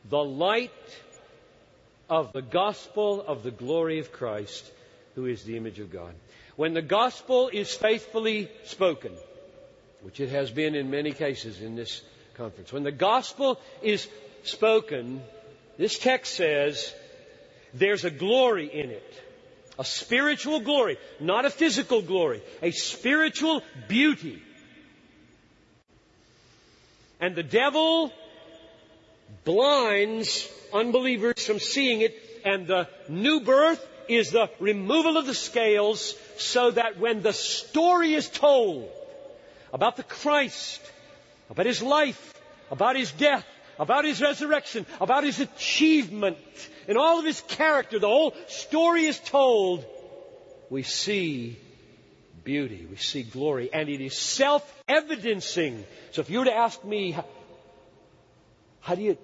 [0.10, 0.72] the light
[2.10, 4.70] of the gospel of the glory of Christ,
[5.16, 6.14] who is the image of God.
[6.56, 9.14] When the gospel is faithfully spoken,
[10.02, 12.02] which it has been in many cases in this
[12.36, 14.08] conference, when the gospel is
[14.44, 15.22] spoken,
[15.78, 16.94] this text says
[17.74, 19.23] there's a glory in it.
[19.80, 24.42] A spiritual glory, not a physical glory, a spiritual beauty.
[27.20, 28.12] And the devil
[29.44, 36.16] blinds unbelievers from seeing it, and the new birth is the removal of the scales
[36.38, 38.90] so that when the story is told
[39.72, 40.82] about the Christ,
[41.50, 42.34] about his life,
[42.70, 43.46] about his death,
[43.80, 46.38] about his resurrection, about his achievement,
[46.88, 49.86] and all of his character, the whole story is told,
[50.70, 51.58] we see
[52.44, 55.86] beauty, we see glory, and it is self evidencing.
[56.12, 57.18] So if you were to ask me,
[58.82, 59.18] how do you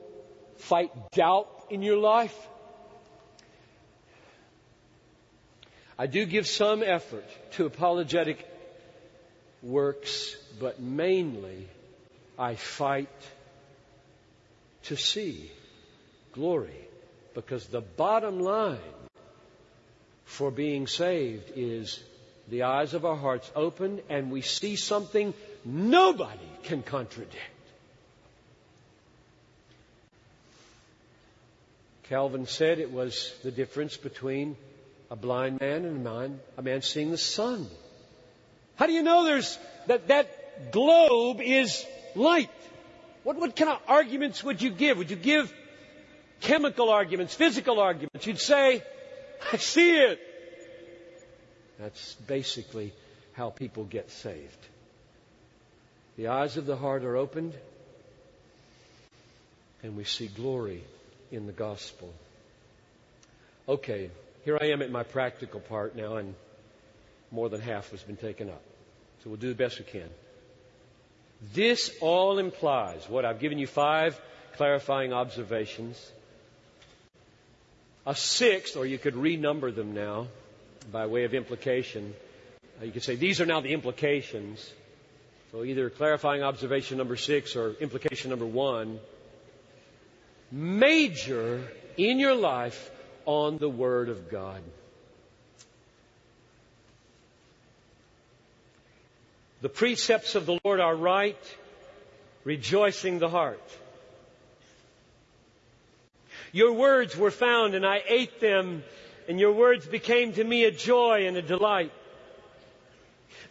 [0.57, 2.35] fight doubt in your life?
[5.97, 8.47] I do give some effort to apologetic
[9.61, 11.67] works, but mainly
[12.37, 13.09] I fight
[14.83, 15.51] to see
[16.33, 16.87] glory.
[17.33, 18.79] Because the bottom line
[20.25, 22.01] for being saved is
[22.49, 27.35] the eyes of our hearts open and we see something nobody can contradict.
[32.09, 34.55] Calvin said it was the difference between
[35.11, 37.67] a blind man and a man, a man seeing the sun.
[38.77, 42.49] How do you know there's that that globe is light?
[43.37, 44.97] What kind of arguments would you give?
[44.97, 45.53] Would you give
[46.41, 48.25] chemical arguments, physical arguments?
[48.25, 48.83] You'd say,
[49.53, 50.19] I see it.
[51.79, 52.91] That's basically
[53.33, 54.67] how people get saved.
[56.17, 57.53] The eyes of the heart are opened,
[59.83, 60.83] and we see glory
[61.31, 62.11] in the gospel.
[63.67, 64.09] Okay,
[64.43, 66.33] here I am at my practical part now, and
[67.31, 68.63] more than half has been taken up.
[69.23, 70.09] So we'll do the best we can.
[71.53, 74.19] This all implies what I've given you five
[74.57, 76.11] clarifying observations.
[78.05, 80.27] A sixth, or you could renumber them now
[80.91, 82.13] by way of implication.
[82.81, 84.73] Uh, you could say these are now the implications.
[85.51, 88.99] So either clarifying observation number six or implication number one.
[90.51, 91.63] Major
[91.97, 92.91] in your life
[93.25, 94.61] on the Word of God.
[99.61, 101.57] The precepts of the Lord are right,
[102.43, 103.61] rejoicing the heart.
[106.51, 108.83] Your words were found and I ate them
[109.27, 111.91] and your words became to me a joy and a delight.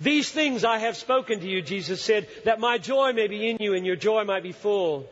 [0.00, 3.58] These things I have spoken to you, Jesus said, that my joy may be in
[3.60, 5.08] you and your joy might be full.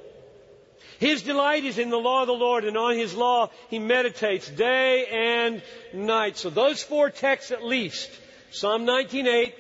[0.99, 4.49] His delight is in the law of the Lord, and on His law He meditates
[4.49, 6.39] day and night.
[6.39, 8.11] So those four texts at least,
[8.51, 9.53] Psalm 19.8,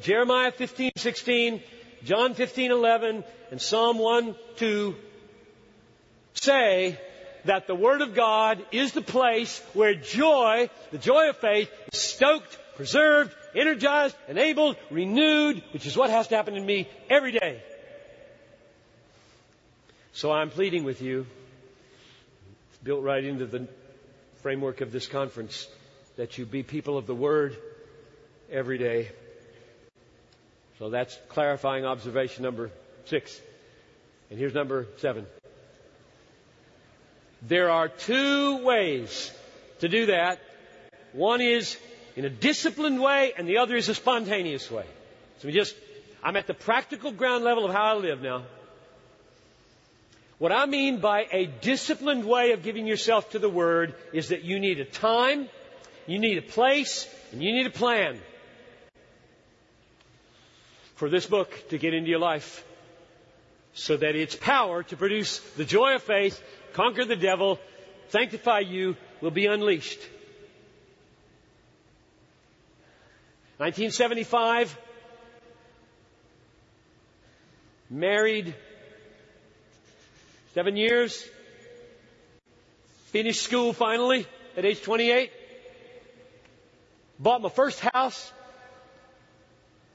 [0.00, 1.62] Jeremiah 15.16,
[2.04, 4.94] John 15.11, and Psalm 1, 2,
[6.34, 6.98] say
[7.44, 12.00] that the Word of God is the place where joy, the joy of faith, is
[12.00, 17.62] stoked, preserved, energized, enabled, renewed, which is what has to happen in me every day.
[20.12, 21.26] So I'm pleading with you,
[22.70, 23.68] it's built right into the
[24.42, 25.66] framework of this conference,
[26.16, 27.56] that you be people of the Word
[28.50, 29.10] every day.
[30.80, 32.70] So that's clarifying observation number
[33.04, 33.38] six.
[34.30, 35.26] And here's number seven.
[37.42, 39.30] There are two ways
[39.80, 40.40] to do that.
[41.12, 41.76] One is
[42.16, 44.86] in a disciplined way, and the other is a spontaneous way.
[45.40, 45.76] So we just,
[46.24, 48.44] I'm at the practical ground level of how I live now.
[50.38, 54.44] What I mean by a disciplined way of giving yourself to the Word is that
[54.44, 55.50] you need a time,
[56.06, 58.18] you need a place, and you need a plan
[61.00, 62.62] for this book to get into your life
[63.72, 66.42] so that its power to produce the joy of faith,
[66.74, 67.58] conquer the devil,
[68.10, 69.98] sanctify you will be unleashed.
[73.56, 74.78] 1975,
[77.88, 78.54] married
[80.52, 81.26] seven years,
[83.06, 85.32] finished school finally at age 28,
[87.18, 88.30] bought my first house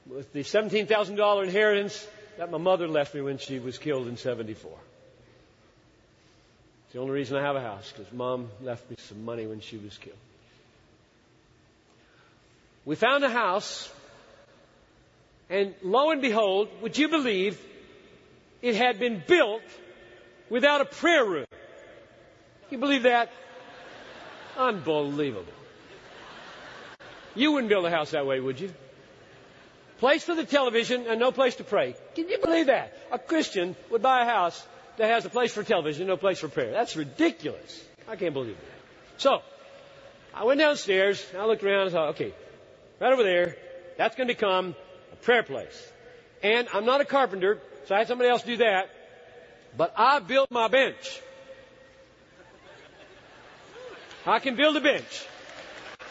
[0.08, 2.06] with the $17,000 inheritance
[2.38, 4.70] that my mother left me when she was killed in 74.
[6.84, 9.60] It's the only reason I have a house, because mom left me some money when
[9.60, 10.16] she was killed.
[12.84, 13.92] We found a house,
[15.50, 17.60] and lo and behold, would you believe
[18.62, 19.62] it had been built
[20.48, 21.46] without a prayer room?
[22.70, 23.30] You believe that?
[24.56, 25.52] Unbelievable.
[27.34, 28.72] You wouldn't build a house that way, would you?
[29.98, 31.94] Place for the television and no place to pray.
[32.14, 32.92] Can you believe that?
[33.10, 34.66] A Christian would buy a house
[34.98, 36.70] that has a place for television, no place for prayer.
[36.70, 37.84] That's ridiculous.
[38.08, 39.20] I can't believe that.
[39.20, 39.38] So,
[40.34, 42.34] I went downstairs, and I looked around and I thought, okay,
[43.00, 43.56] right over there,
[43.96, 44.74] that's going to become
[45.12, 45.92] a prayer place.
[46.42, 48.90] And I'm not a carpenter, so I had somebody else do that.
[49.76, 51.20] But I built my bench.
[54.26, 55.26] I can build a bench.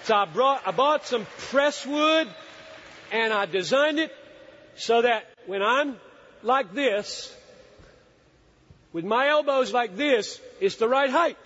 [0.04, 2.28] So I brought, I bought some press wood
[3.12, 4.12] and I designed it
[4.76, 5.98] so that when I'm
[6.44, 7.36] like this,
[8.94, 11.38] with my elbows like this, it's the right height.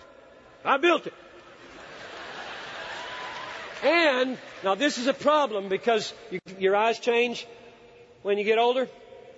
[0.64, 1.14] I built it.
[3.82, 7.46] And now this is a problem because you, your eyes change
[8.22, 8.88] when you get older.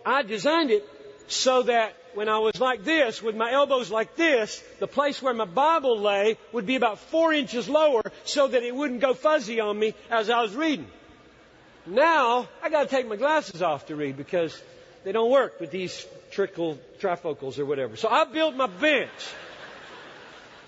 [0.05, 0.89] I designed it
[1.29, 5.33] so that when I was like this, with my elbows like this, the place where
[5.33, 9.61] my Bible lay would be about four inches lower so that it wouldn't go fuzzy
[9.61, 10.91] on me as I was reading.
[11.87, 14.61] Now, I gotta take my glasses off to read because
[15.05, 17.97] they don't work with these trickle trifocals or whatever.
[17.97, 19.11] So I built my bench.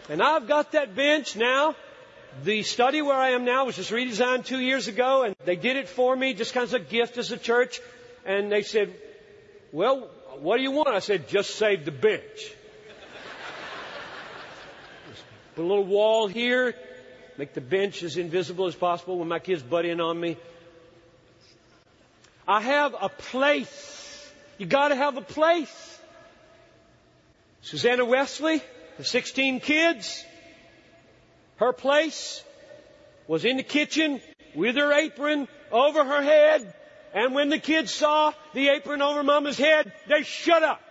[0.09, 1.77] And I've got that bench now.
[2.43, 5.77] The study where I am now was just redesigned two years ago and they did
[5.77, 7.81] it for me just kind of a gift as a church.
[8.27, 8.93] And they said,
[9.71, 10.11] well,
[10.41, 10.89] what do you want?
[10.89, 12.53] I said, just save the bench.
[15.55, 16.75] Put a little wall here,
[17.39, 20.37] make the bench as invisible as possible when my kids butt in on me.
[22.47, 24.33] I have a place.
[24.59, 25.99] You gotta have a place.
[27.63, 28.63] Susanna Wesley,
[28.99, 30.25] the 16 kids,
[31.57, 32.45] her place
[33.27, 34.21] was in the kitchen
[34.55, 36.75] with her apron over her head.
[37.15, 40.83] And when the kids saw the apron over mama's head, they shut up.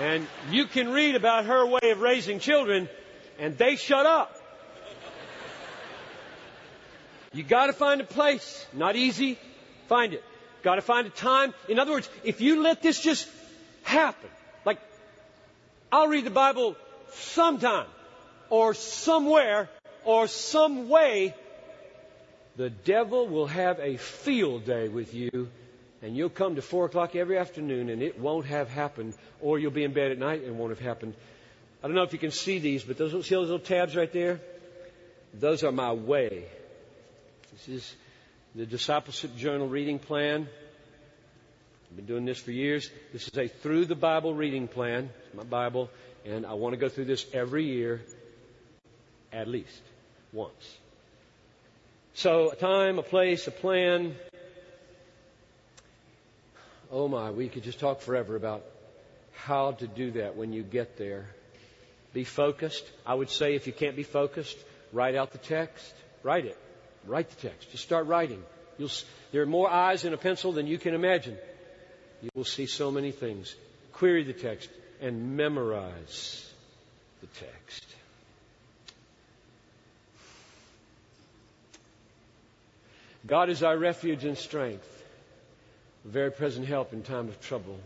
[0.00, 2.88] and you can read about her way of raising children,
[3.38, 4.39] and they shut up.
[7.32, 8.66] You gotta find a place.
[8.72, 9.38] Not easy.
[9.88, 10.24] Find it.
[10.62, 11.54] Gotta find a time.
[11.68, 13.28] In other words, if you let this just
[13.82, 14.28] happen,
[14.64, 14.78] like,
[15.92, 16.76] I'll read the Bible
[17.12, 17.86] sometime,
[18.50, 19.68] or somewhere,
[20.04, 21.34] or some way,
[22.56, 25.48] the devil will have a field day with you,
[26.02, 29.70] and you'll come to four o'clock every afternoon, and it won't have happened, or you'll
[29.70, 31.14] be in bed at night and it won't have happened.
[31.82, 34.12] I don't know if you can see these, but those, see those little tabs right
[34.12, 34.40] there?
[35.32, 36.44] Those are my way.
[37.66, 37.94] This is
[38.54, 40.48] the Discipleship Journal reading plan.
[41.90, 42.90] I've been doing this for years.
[43.12, 45.10] This is a through the Bible reading plan.
[45.26, 45.90] It's my Bible,
[46.24, 48.00] and I want to go through this every year.
[49.30, 49.82] At least
[50.32, 50.78] once.
[52.14, 54.14] So, a time, a place, a plan.
[56.90, 58.64] Oh my, we could just talk forever about
[59.34, 61.26] how to do that when you get there.
[62.14, 62.90] Be focused.
[63.04, 64.56] I would say if you can't be focused,
[64.94, 65.92] write out the text.
[66.22, 66.56] Write it.
[67.06, 67.70] Write the text.
[67.70, 68.42] Just start writing.
[68.78, 68.90] You'll,
[69.32, 71.36] there are more eyes in a pencil than you can imagine.
[72.22, 73.54] You will see so many things.
[73.92, 74.68] Query the text
[75.00, 76.50] and memorize
[77.20, 77.86] the text.
[83.26, 85.04] God is our refuge and strength,
[86.04, 87.78] a very present help in time of trouble.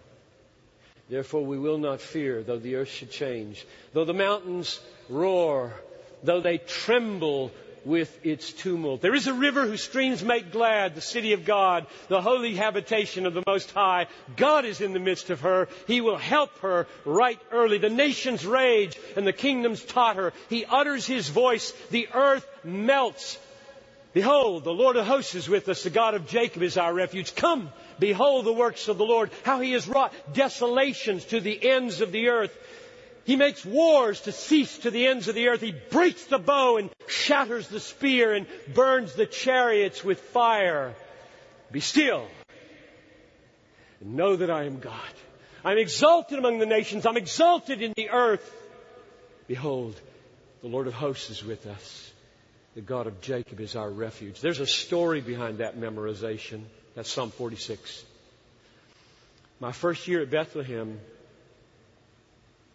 [1.09, 5.75] Therefore, we will not fear, though the earth should change, though the mountains roar,
[6.23, 7.51] though they tremble
[7.85, 9.01] with its tumult.
[9.01, 13.26] There is a river whose streams make glad the city of God, the holy habitation
[13.26, 14.07] of the Most High.
[14.37, 15.68] God is in the midst of her.
[15.87, 17.78] He will help her right early.
[17.78, 20.32] The nations rage and the kingdoms totter.
[20.49, 21.72] He utters his voice.
[21.91, 23.39] The earth melts.
[24.14, 25.82] Behold, the Lord of hosts is with us.
[25.82, 27.35] The God of Jacob is our refuge.
[27.35, 32.01] Come, behold the works of the Lord, how he has wrought desolations to the ends
[32.01, 32.57] of the earth.
[33.25, 35.61] He makes wars to cease to the ends of the earth.
[35.61, 40.95] He breaks the bow and shatters the spear and burns the chariots with fire.
[41.72, 42.27] Be still
[44.05, 44.93] and know that I am God.
[45.64, 47.07] I'm exalted among the nations.
[47.07, 48.55] I'm exalted in the earth.
[49.49, 49.99] Behold,
[50.61, 52.12] the Lord of hosts is with us.
[52.75, 54.41] The God of Jacob is our refuge.
[54.41, 56.64] There's a story behind that memorization.
[56.95, 58.05] That's Psalm 46.
[59.61, 61.01] My first year at Bethlehem,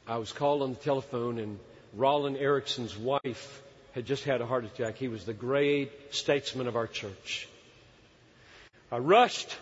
[0.10, 1.60] I was called on the telephone, and
[1.93, 4.95] Roland Erickson's wife had just had a heart attack.
[4.95, 7.47] He was the great statesman of our church.
[8.91, 9.55] I rushed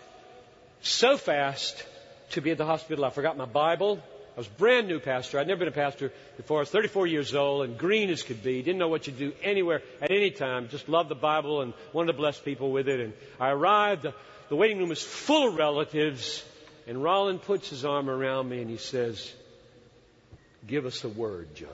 [0.80, 1.84] so fast
[2.30, 3.04] to be at the hospital.
[3.04, 4.02] I forgot my Bible.
[4.36, 5.38] I was a brand new pastor.
[5.38, 6.60] I'd never been a pastor before.
[6.60, 8.62] I was 34 years old and green as could be.
[8.62, 10.70] Didn't know what to do anywhere at any time.
[10.70, 13.00] Just loved the Bible and wanted to bless people with it.
[13.00, 14.06] And I arrived.
[14.48, 16.42] The waiting room was full of relatives.
[16.86, 19.30] And Roland puts his arm around me and he says,
[20.68, 21.70] Give us a word, John.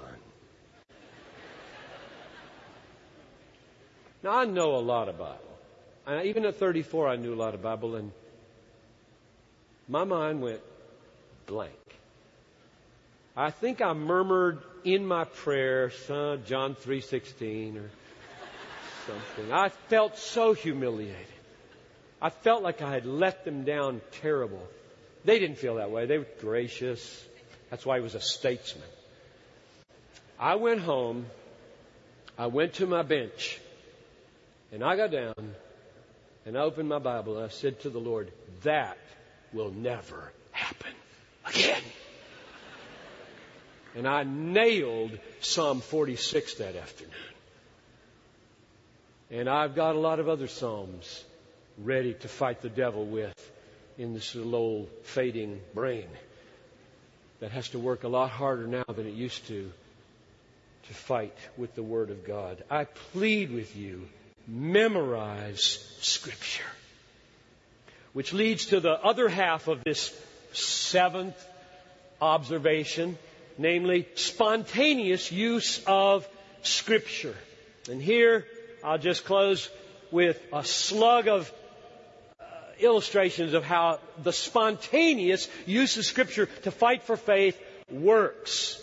[4.23, 5.41] Now, I know a lot of Bible.
[6.07, 7.97] And even at 34, I knew a lot of Bible.
[7.97, 8.13] And
[9.89, 10.61] my mind went
[11.47, 11.75] blank.
[13.37, 17.91] I think I murmured in my prayer, Son, John 3.16 or
[19.09, 19.53] something.
[19.53, 21.17] I felt so humiliated.
[22.23, 24.63] I felt like I had let them down terrible.
[25.25, 26.07] They didn't feel that way.
[26.07, 27.27] They were gracious.
[27.75, 28.87] That's why he was a statesman.
[30.39, 31.27] I went home.
[32.39, 33.61] I went to my bench.
[34.71, 35.57] And I got down
[36.47, 38.31] and I opened my Bible and I said to the Lord,
[38.63, 38.97] that
[39.53, 40.93] will never happen
[41.45, 41.83] again.
[43.97, 47.13] And I nailed Psalm 46 that afternoon.
[49.33, 51.25] And I've got a lot of other Psalms
[51.77, 53.35] ready to fight the devil with
[53.99, 56.07] in this little old fading brain
[57.45, 59.71] that has to work a lot harder now than it used to
[60.89, 62.65] to fight with the Word of God.
[62.71, 64.09] I plead with you,
[64.49, 66.65] memorize Scripture.
[68.15, 70.19] Which leads to the other half of this
[70.55, 71.37] seventh
[72.19, 73.19] observation
[73.59, 76.27] namely spontaneous use of
[76.63, 77.37] Scripture.
[77.91, 78.47] And here
[78.83, 79.69] I'll just close
[80.11, 81.53] with a slug of
[82.81, 87.61] illustrations of how the spontaneous use of Scripture to fight for faith
[87.91, 88.81] works.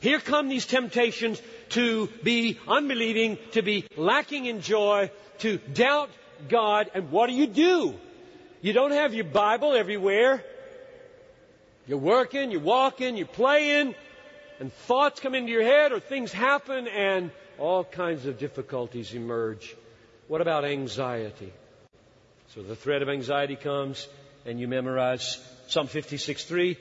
[0.00, 6.10] Here come these temptations to be unbelieving, to be lacking in joy, to doubt
[6.48, 7.94] God, and what do you do?
[8.60, 10.44] You don't have your Bible everywhere.
[11.86, 13.94] You're working, you're walking, you're playing,
[14.60, 19.74] and thoughts come into your head or things happen and all kinds of difficulties emerge.
[20.28, 21.52] What about anxiety?
[22.54, 24.08] So the threat of anxiety comes
[24.46, 26.78] and you memorize Psalm 56 3.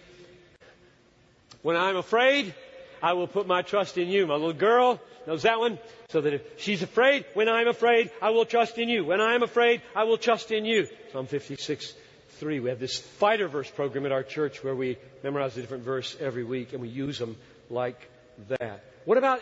[1.61, 2.53] When I'm afraid,
[3.01, 4.25] I will put my trust in you.
[4.27, 5.77] My little girl knows that one.
[6.09, 9.03] So that if she's afraid, when I'm afraid, I will trust in you.
[9.03, 10.87] When I'm afraid, I will trust in you.
[11.11, 11.93] Psalm 56
[12.29, 12.59] 3.
[12.61, 16.15] We have this fighter verse program at our church where we memorize a different verse
[16.19, 17.35] every week and we use them
[17.69, 17.99] like
[18.47, 18.83] that.
[19.05, 19.41] What about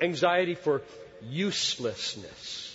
[0.00, 0.82] anxiety for
[1.22, 2.69] uselessness?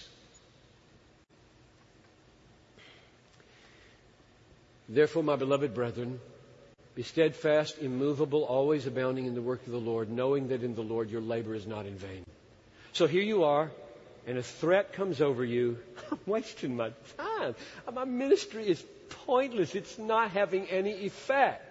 [4.88, 6.20] Therefore, my beloved brethren,
[6.94, 10.82] be steadfast, immovable, always abounding in the work of the Lord, knowing that in the
[10.82, 12.26] Lord your labor is not in vain.
[12.94, 13.72] So here you are,
[14.28, 15.78] and a threat comes over you.
[16.12, 17.56] I'm wasting my time.
[17.94, 18.84] My ministry is
[19.26, 19.76] pointless.
[19.76, 21.64] It's not having any effect.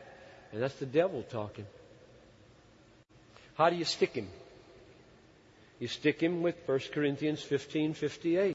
[0.53, 1.67] And that's the devil talking.
[3.55, 4.29] How do you stick him?
[5.79, 8.55] You stick him with 1 Corinthians 15:58.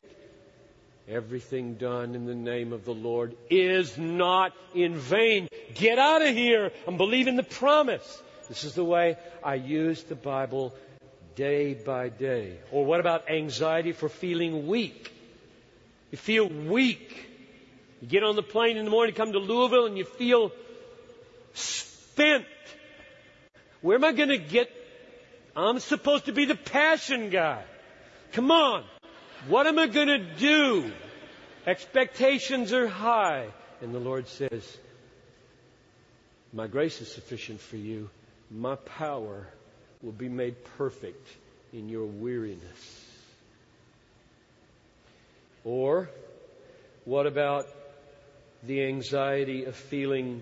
[1.09, 5.47] Everything done in the name of the Lord is not in vain.
[5.73, 8.21] Get out of here and believe in the promise.
[8.47, 10.71] This is the way I use the Bible
[11.33, 12.59] day by day.
[12.71, 15.11] Or what about anxiety for feeling weak?
[16.11, 17.25] You feel weak.
[18.01, 20.51] You get on the plane in the morning, come to Louisville, and you feel
[21.53, 22.45] spent.
[23.81, 24.69] Where am I going to get?
[25.55, 27.63] I'm supposed to be the passion guy.
[28.33, 28.83] Come on.
[29.47, 30.91] What am I going to do?
[31.65, 33.47] Expectations are high.
[33.81, 34.77] And the Lord says,
[36.51, 38.09] My grace is sufficient for you.
[38.51, 39.47] My power
[40.01, 41.27] will be made perfect
[41.71, 43.05] in your weariness.
[45.63, 46.09] Or,
[47.05, 47.65] what about
[48.63, 50.41] the anxiety of feeling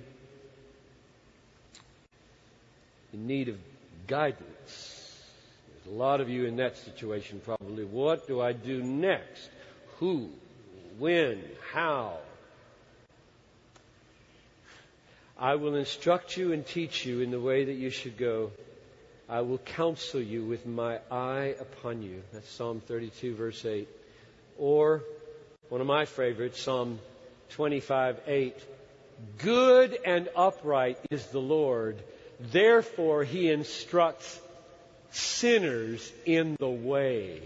[3.14, 3.58] in need of
[4.08, 4.97] guidance?
[5.90, 7.86] A lot of you in that situation probably.
[7.86, 9.50] What do I do next?
[10.00, 10.30] Who?
[10.98, 11.42] When?
[11.72, 12.18] How?
[15.38, 18.52] I will instruct you and teach you in the way that you should go.
[19.30, 22.24] I will counsel you with my eye upon you.
[22.34, 23.88] That's Psalm 32, verse 8.
[24.58, 25.04] Or,
[25.70, 27.00] one of my favorites, Psalm
[27.50, 28.56] 25, 8.
[29.38, 31.98] Good and upright is the Lord.
[32.40, 34.40] Therefore, he instructs
[35.12, 37.42] sinners in the way.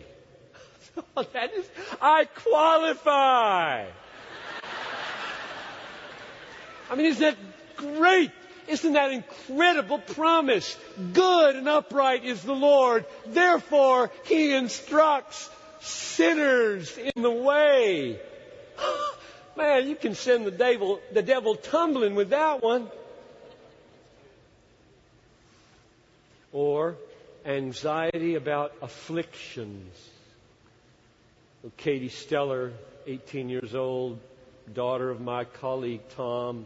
[1.16, 1.66] that is,
[2.01, 3.86] I qualify.
[6.89, 7.38] I mean, isn't that
[7.78, 8.32] great?
[8.68, 10.78] Isn't that incredible promise?
[11.14, 13.05] Good and upright is the Lord.
[13.26, 15.49] Therefore, He instructs
[15.80, 18.20] sinners in the way.
[19.57, 22.89] Man, you can send the devil, the devil tumbling with that one.
[26.53, 26.95] Or
[27.46, 30.10] anxiety about afflictions.
[31.78, 32.72] Katie Steller,
[33.08, 34.20] 18 years old,
[34.74, 36.66] daughter of my colleague Tom.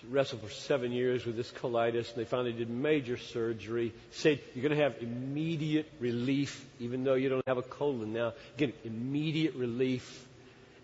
[0.00, 3.92] She wrestled for seven years with this colitis, and they finally did major surgery.
[4.10, 8.32] Said you're going to have immediate relief, even though you don't have a colon now.
[8.56, 10.26] Get immediate relief.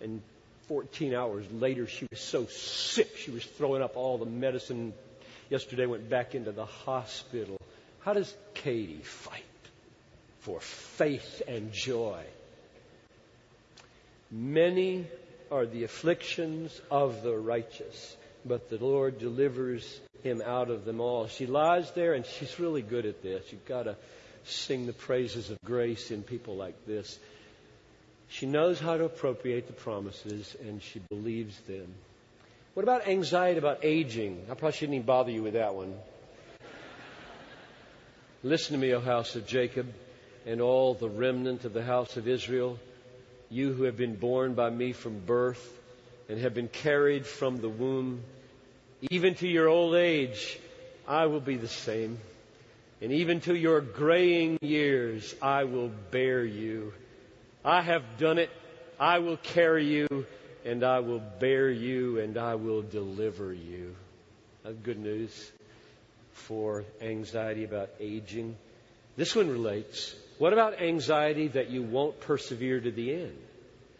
[0.00, 0.22] And
[0.68, 4.92] 14 hours later, she was so sick, she was throwing up all the medicine.
[5.50, 7.58] Yesterday, went back into the hospital.
[8.08, 9.44] How does Katie fight
[10.40, 12.24] for faith and joy?
[14.30, 15.04] Many
[15.50, 21.26] are the afflictions of the righteous, but the Lord delivers him out of them all.
[21.26, 23.44] She lies there, and she's really good at this.
[23.52, 23.96] You've got to
[24.44, 27.18] sing the praises of grace in people like this.
[28.30, 31.92] She knows how to appropriate the promises, and she believes them.
[32.72, 34.46] What about anxiety about aging?
[34.50, 35.92] I probably shouldn't even bother you with that one.
[38.44, 39.92] Listen to me, O house of Jacob,
[40.46, 42.78] and all the remnant of the house of Israel,
[43.50, 45.76] you who have been born by me from birth
[46.28, 48.22] and have been carried from the womb.
[49.10, 50.56] Even to your old age,
[51.08, 52.18] I will be the same.
[53.00, 56.92] And even to your graying years, I will bear you.
[57.64, 58.50] I have done it.
[59.00, 60.26] I will carry you,
[60.64, 63.96] and I will bear you, and I will deliver you.
[64.62, 65.50] That's good news
[66.38, 68.56] for anxiety about aging.
[69.16, 70.14] This one relates.
[70.38, 73.38] What about anxiety that you won't persevere to the end?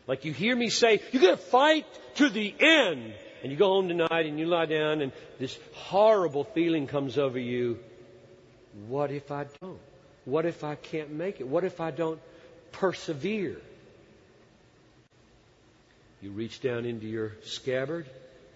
[0.07, 1.87] Like you hear me say, you're going to fight
[2.17, 3.13] to the end.
[3.43, 7.39] And you go home tonight and you lie down and this horrible feeling comes over
[7.39, 7.79] you.
[8.89, 9.81] What if I don't?
[10.25, 11.47] What if I can't make it?
[11.47, 12.21] What if I don't
[12.73, 13.61] persevere?
[16.21, 18.07] You reach down into your scabbard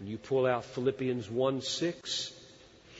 [0.01, 2.33] and you pull out Philippians 1 6.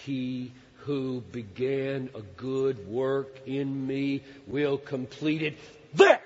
[0.05, 0.53] He
[0.85, 5.57] who began a good work in me will complete it.
[5.95, 6.21] There!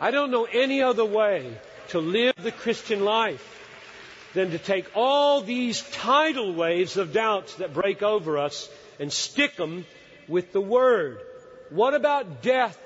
[0.00, 1.56] I don't know any other way
[1.88, 3.48] to live the Christian life
[4.34, 9.56] than to take all these tidal waves of doubts that break over us and stick
[9.56, 9.84] them
[10.26, 11.20] with the Word.
[11.70, 12.78] What about death?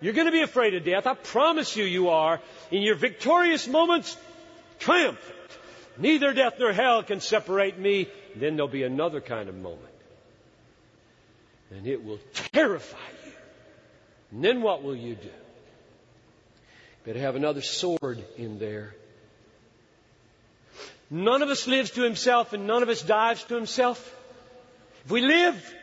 [0.00, 1.06] You're going to be afraid of death.
[1.06, 2.40] I promise you, you are.
[2.70, 4.16] In your victorious moments,
[4.78, 5.37] triumphant.
[5.98, 8.08] Neither death nor hell can separate me.
[8.36, 9.82] Then there'll be another kind of moment.
[11.70, 12.20] And it will
[12.52, 13.32] terrify you.
[14.30, 15.30] And then what will you do?
[17.04, 18.94] Better have another sword in there.
[21.10, 24.14] None of us lives to himself and none of us dies to himself.
[25.04, 25.74] If we live,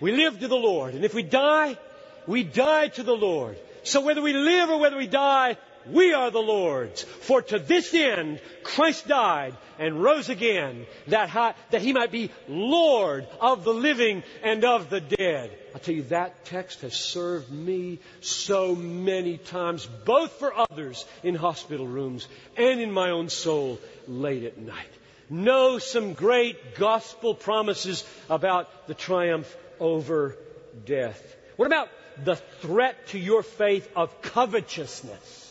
[0.00, 0.94] we live to the Lord.
[0.94, 1.78] And if we die,
[2.26, 3.56] we die to the Lord.
[3.84, 5.56] So whether we live or whether we die,
[5.90, 7.02] we are the Lord's.
[7.02, 13.26] For to this end Christ died and rose again, that, that he might be Lord
[13.40, 15.56] of the living and of the dead.
[15.74, 21.34] I'll tell you, that text has served me so many times, both for others in
[21.34, 22.26] hospital rooms
[22.56, 23.78] and in my own soul
[24.08, 24.88] late at night.
[25.28, 30.36] Know some great gospel promises about the triumph over
[30.84, 31.36] death.
[31.56, 31.88] What about
[32.24, 35.45] the threat to your faith of covetousness?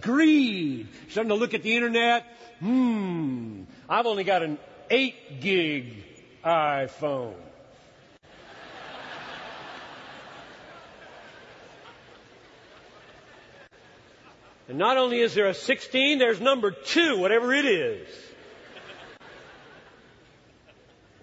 [0.00, 0.88] Greed.
[1.08, 2.26] Starting to look at the internet.
[2.60, 3.62] Hmm.
[3.88, 4.58] I've only got an
[4.90, 6.04] 8 gig
[6.44, 7.34] iPhone.
[14.68, 18.08] And not only is there a 16, there's number 2, whatever it is.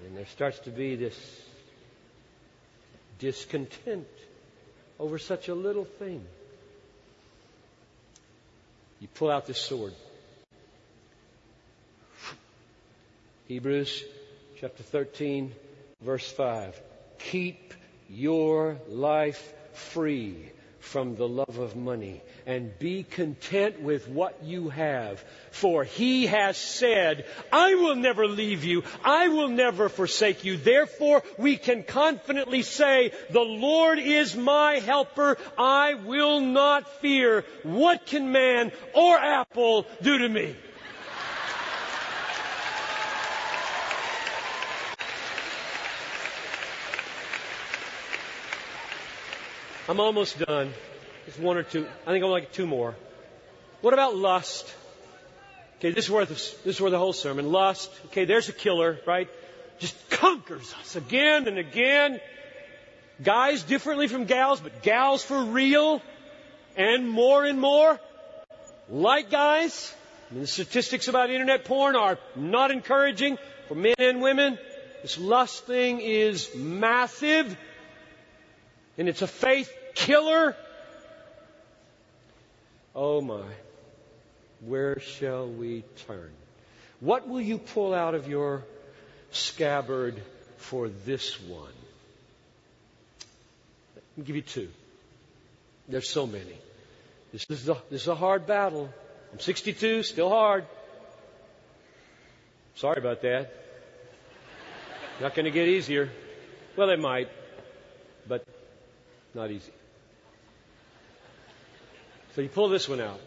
[0.04, 1.16] And there starts to be this
[3.20, 4.08] discontent
[5.00, 6.26] over such a little thing.
[9.06, 9.94] You pull out this sword.
[13.48, 14.04] Hebrews
[14.60, 15.54] chapter 13,
[16.02, 16.82] verse 5.
[17.20, 17.76] Keep
[18.10, 20.50] your life free
[20.86, 25.24] from the love of money and be content with what you have.
[25.52, 28.84] For he has said, I will never leave you.
[29.04, 30.58] I will never forsake you.
[30.58, 35.38] Therefore we can confidently say, the Lord is my helper.
[35.58, 37.44] I will not fear.
[37.64, 40.56] What can man or apple do to me?
[49.88, 50.74] I'm almost done.
[51.28, 51.88] Just one or two.
[52.08, 52.96] I think I'm like two more.
[53.82, 54.74] What about lust?
[55.78, 57.52] Okay, this is worth this is where the whole sermon.
[57.52, 57.92] Lust.
[58.08, 59.30] Okay, there's a killer, right?
[59.78, 62.20] Just conquers us again and again.
[63.24, 66.02] Guys differently from gals, but gals for real.
[66.76, 68.00] And more and more.
[68.90, 69.94] Like guys.
[70.32, 74.58] I mean, the statistics about internet porn are not encouraging for men and women.
[75.04, 77.56] This lust thing is massive.
[78.98, 80.56] And it's a faith killer.
[82.96, 83.44] Oh my,
[84.62, 86.32] where shall we turn?
[87.02, 88.64] What will you pull out of your
[89.32, 90.22] scabbard
[90.58, 91.74] for this one?
[93.96, 94.70] Let me give you two.
[95.90, 96.58] There's so many.
[97.34, 98.90] This is, the, this is a hard battle.
[99.34, 100.66] I'm 62, still hard.
[102.76, 103.54] Sorry about that.
[105.20, 106.10] Not going to get easier.
[106.78, 107.30] Well, it might,
[108.28, 108.46] but
[109.36, 109.72] not easy.
[112.36, 113.20] So you pull this one out.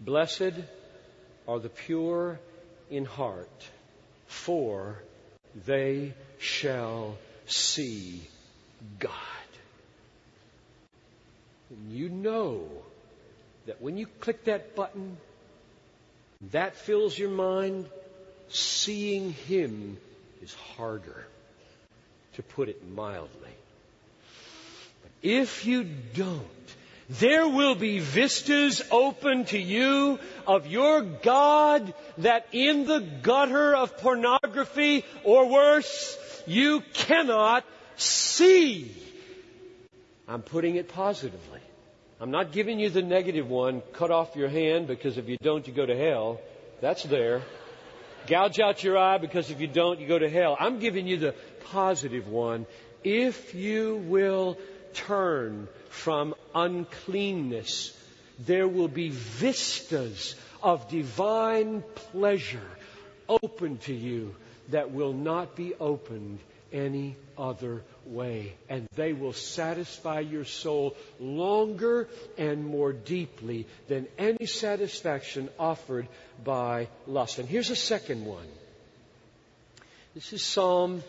[0.00, 0.54] Blessed
[1.46, 2.38] are the pure
[2.90, 3.68] in heart,
[4.26, 5.02] for
[5.66, 8.22] they shall see
[8.98, 9.12] God.
[11.70, 12.68] And you know
[13.66, 15.16] that when you click that button,
[16.52, 17.86] that fills your mind,
[18.48, 19.98] seeing Him
[20.40, 21.26] is harder,
[22.34, 23.57] to put it mildly.
[25.22, 26.46] If you don't,
[27.08, 33.96] there will be vistas open to you of your God that in the gutter of
[33.98, 37.64] pornography or worse, you cannot
[37.96, 38.94] see.
[40.28, 41.60] I'm putting it positively.
[42.20, 45.66] I'm not giving you the negative one, cut off your hand because if you don't,
[45.66, 46.40] you go to hell.
[46.80, 47.42] That's there.
[48.26, 50.56] Gouge out your eye because if you don't, you go to hell.
[50.58, 51.34] I'm giving you the
[51.70, 52.66] positive one.
[53.02, 54.58] If you will
[54.94, 57.96] turn from uncleanness,
[58.38, 62.70] there will be vistas of divine pleasure
[63.28, 64.34] open to you
[64.70, 66.38] that will not be opened
[66.72, 68.54] any other way.
[68.68, 76.08] And they will satisfy your soul longer and more deeply than any satisfaction offered
[76.44, 77.38] by lust.
[77.38, 78.46] And here's a second one.
[80.14, 81.02] This is Psalm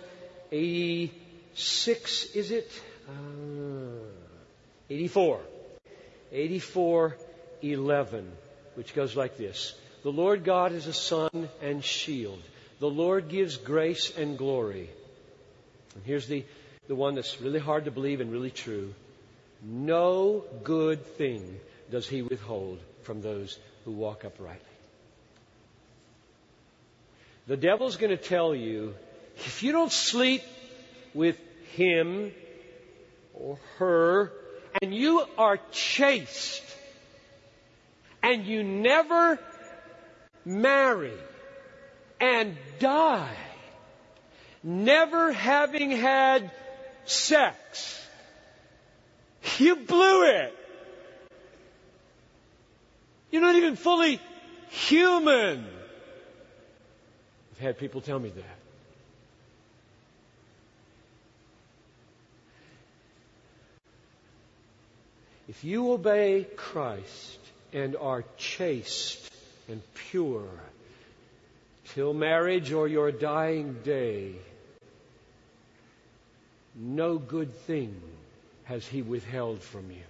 [0.51, 2.71] 86, is it?
[3.10, 3.14] Uh,
[4.89, 5.39] 84.
[6.32, 7.18] 84,
[7.62, 8.32] 11,
[8.76, 9.74] which goes like this.
[10.03, 12.41] The Lord God is a sun and shield.
[12.80, 14.89] The Lord gives grace and glory.
[15.95, 16.45] And here's the,
[16.88, 18.93] the one that's really hard to believe and really true.
[19.64, 21.60] No good thing
[21.91, 24.66] does he withhold from those who walk uprightly.
[27.47, 28.93] The devil's going to tell you
[29.38, 30.43] if you don't sleep
[31.14, 31.38] with
[31.74, 32.32] him
[33.39, 34.31] or her,
[34.81, 36.63] and you are chaste,
[38.21, 39.39] and you never
[40.45, 41.13] marry
[42.19, 43.35] and die,
[44.63, 46.51] never having had
[47.05, 48.05] sex,
[49.57, 50.55] you blew it.
[53.31, 54.19] You're not even fully
[54.69, 55.65] human.
[57.53, 58.59] I've had people tell me that.
[65.50, 67.39] If you obey Christ
[67.74, 69.32] and are chaste
[69.68, 70.47] and pure
[71.88, 74.36] till marriage or your dying day,
[76.76, 78.00] no good thing
[78.66, 80.04] has he withheld from you.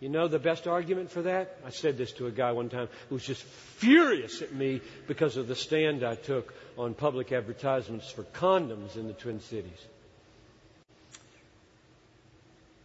[0.00, 1.56] You know the best argument for that?
[1.64, 5.36] I said this to a guy one time who was just furious at me because
[5.36, 9.78] of the stand I took on public advertisements for condoms in the Twin Cities.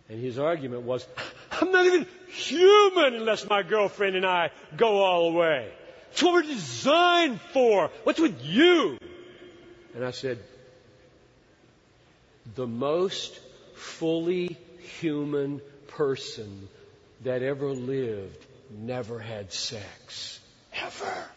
[0.09, 1.07] And his argument was,
[1.51, 5.71] I'm not even human unless my girlfriend and I go all the way.
[6.11, 7.91] It's what we're designed for.
[8.03, 8.97] What's with you?
[9.95, 10.39] And I said,
[12.55, 13.39] the most
[13.75, 14.57] fully
[14.99, 16.67] human person
[17.23, 20.39] that ever lived never had sex.
[20.73, 21.29] Ever.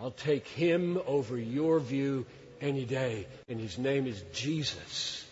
[0.00, 2.26] I'll take him over your view
[2.60, 5.23] any day, and his name is Jesus.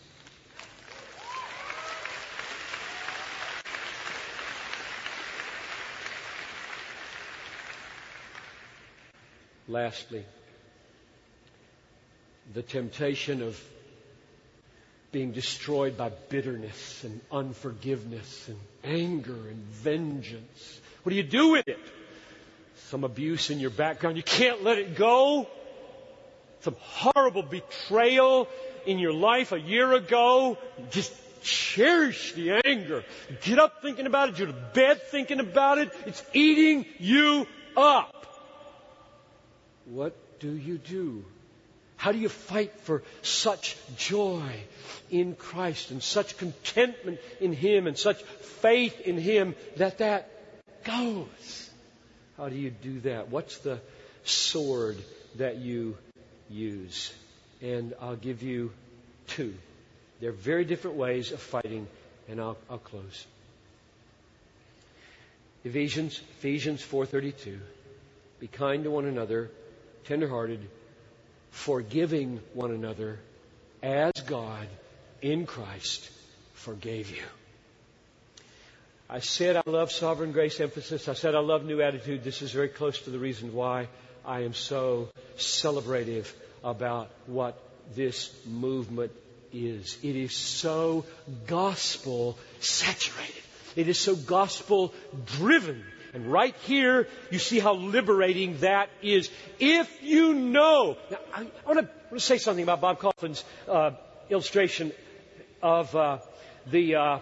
[9.72, 10.22] Lastly,
[12.52, 13.58] the temptation of
[15.12, 20.80] being destroyed by bitterness and unforgiveness and anger and vengeance.
[21.02, 21.78] What do you do with it?
[22.88, 24.18] Some abuse in your background.
[24.18, 25.48] You can't let it go.
[26.60, 28.48] Some horrible betrayal
[28.84, 30.58] in your life a year ago.
[30.90, 33.04] Just cherish the anger.
[33.40, 34.38] Get up thinking about it.
[34.38, 35.90] You're to bed thinking about it.
[36.04, 38.22] It's eating you up.
[39.92, 41.22] What do you do?
[41.96, 44.50] How do you fight for such joy
[45.10, 50.30] in Christ and such contentment in Him and such faith in Him that that
[50.84, 51.70] goes?
[52.38, 53.28] How do you do that?
[53.28, 53.80] What's the
[54.24, 54.96] sword
[55.36, 55.98] that you
[56.48, 57.12] use?
[57.60, 58.72] And I'll give you
[59.28, 59.54] two.
[60.20, 61.86] They're very different ways of fighting,
[62.28, 63.26] and I'll, I'll close.
[65.64, 67.58] Ephesians, Ephesians 4.32.
[68.40, 69.50] Be kind to one another,
[70.04, 70.60] tenderhearted,
[71.50, 73.18] forgiving one another
[73.82, 74.66] as God
[75.20, 76.10] in Christ
[76.54, 77.22] forgave you.
[79.08, 81.08] I said I love sovereign grace emphasis.
[81.08, 82.24] I said I love new attitude.
[82.24, 83.88] This is very close to the reason why
[84.24, 86.32] I am so celebrative
[86.64, 87.60] about what
[87.94, 89.12] this movement
[89.52, 89.98] is.
[90.02, 91.04] It is so
[91.46, 93.42] gospel saturated.
[93.76, 94.94] It is so gospel
[95.38, 95.84] driven.
[96.14, 99.30] And right here, you see how liberating that is.
[99.58, 103.92] If you know, now, I, I want to say something about Bob Kauflin's uh,
[104.28, 104.92] illustration
[105.62, 106.18] of uh,
[106.70, 107.18] the uh,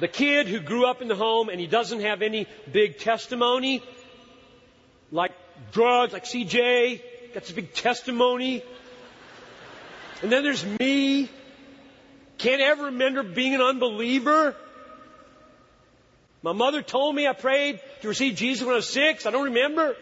[0.00, 3.82] the kid who grew up in the home and he doesn't have any big testimony,
[5.10, 5.32] like
[5.72, 7.02] drugs, like CJ,
[7.34, 8.62] got this big testimony.
[10.22, 11.28] And then there's me,
[12.38, 14.56] can't ever remember being an unbeliever.
[16.42, 19.26] My mother told me I prayed to receive Jesus when I was six.
[19.26, 19.96] I don't remember.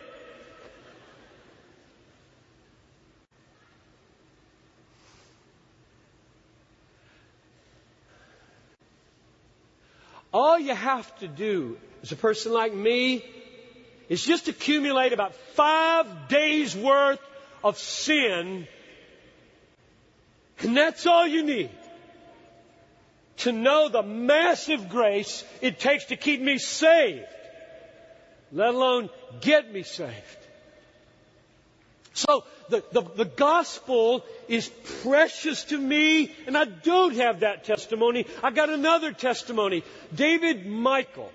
[10.32, 13.24] All you have to do as a person like me
[14.11, 17.20] is just accumulate about five days worth
[17.64, 18.68] of sin,
[20.61, 21.70] and that's all you need
[23.47, 27.25] to know the massive grace it takes to keep me saved,
[28.51, 29.09] let alone
[29.41, 30.41] get me saved.
[32.13, 34.69] So the, the, the, gospel is
[35.03, 38.27] precious to me, and I don't have that testimony.
[38.43, 39.85] I got another testimony.
[40.13, 41.31] David Michael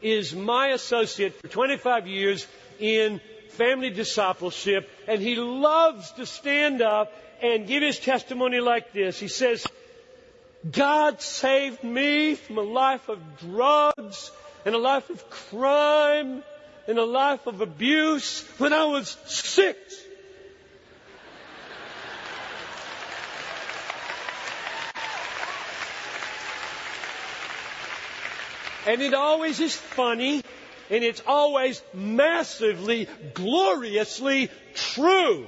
[0.00, 2.44] is my associate for 25 years
[2.80, 9.20] in family discipleship, and he loves to stand up and give his testimony like this.
[9.20, 9.64] He says,
[10.70, 14.30] God saved me from a life of drugs
[14.64, 16.44] and a life of crime
[16.86, 19.78] and a life of abuse when I was six.
[28.86, 30.42] And it always is funny
[30.90, 35.46] and it's always massively, gloriously true.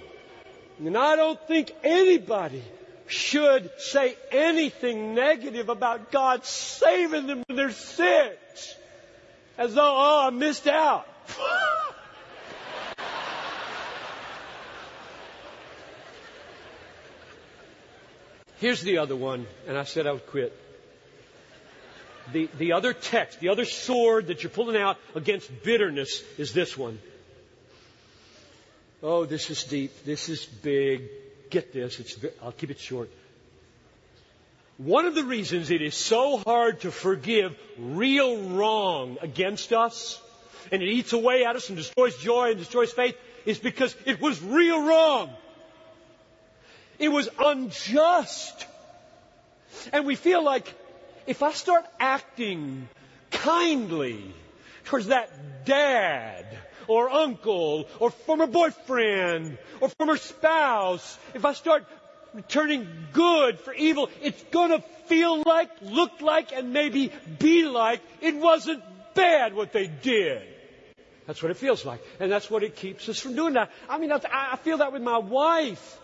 [0.78, 2.62] And I don't think anybody
[3.06, 7.70] should say anything negative about God saving them when they're.
[9.56, 11.06] As though, oh, I missed out.
[18.58, 20.58] Here's the other one, and I said I would quit.
[22.32, 26.76] the, the other text, the other sword that you're pulling out against bitterness is this
[26.76, 26.98] one.
[29.02, 30.04] Oh, this is deep.
[30.04, 31.10] This is big.
[31.54, 32.00] Get this.
[32.00, 33.08] It's, I'll keep it short.
[34.76, 40.20] One of the reasons it is so hard to forgive real wrong against us,
[40.72, 44.20] and it eats away at us and destroys joy and destroys faith, is because it
[44.20, 45.30] was real wrong.
[46.98, 48.66] It was unjust.
[49.92, 50.74] And we feel like
[51.28, 52.88] if I start acting
[53.30, 54.24] kindly
[54.86, 56.46] towards that dad
[56.88, 61.84] or uncle or former boyfriend or former spouse, if I start
[62.48, 68.36] turning good for evil, it's gonna feel like, look like, and maybe be like it
[68.36, 68.82] wasn't
[69.14, 70.42] bad what they did.
[71.26, 72.00] That's what it feels like.
[72.20, 73.70] And that's what it keeps us from doing that.
[73.88, 76.00] I mean, I feel that with my wife.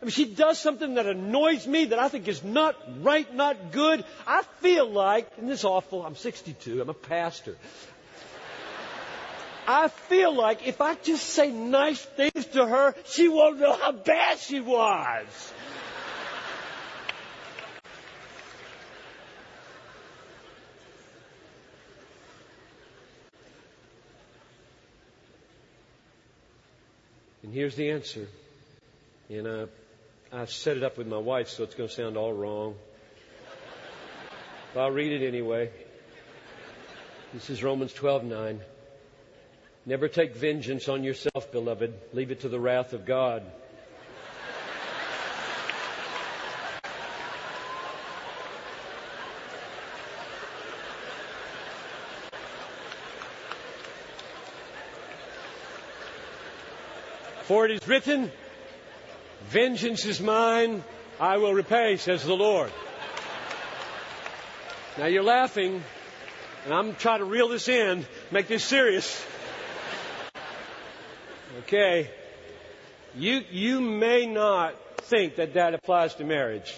[0.00, 3.70] I mean, she does something that annoys me that I think is not right, not
[3.70, 4.04] good.
[4.26, 7.56] I feel like, and this is awful, I'm 62, I'm a pastor.
[9.72, 13.92] I feel like if I just say nice things to her, she won't know how
[13.92, 15.52] bad she was.
[27.44, 28.26] And here's the answer.
[29.28, 29.66] And uh,
[30.32, 32.74] I set it up with my wife, so it's going to sound all wrong.
[34.74, 35.70] But I'll read it anyway.
[37.32, 38.58] This is Romans 12:9.
[39.86, 41.94] Never take vengeance on yourself, beloved.
[42.12, 43.42] Leave it to the wrath of God.
[57.44, 58.30] For it is written,
[59.48, 60.84] Vengeance is mine,
[61.18, 62.70] I will repay, says the Lord.
[64.98, 65.82] Now you're laughing,
[66.64, 69.26] and I'm trying to reel this in, make this serious.
[71.60, 72.08] Okay.
[73.14, 76.74] You, you may not think that that applies to marriage.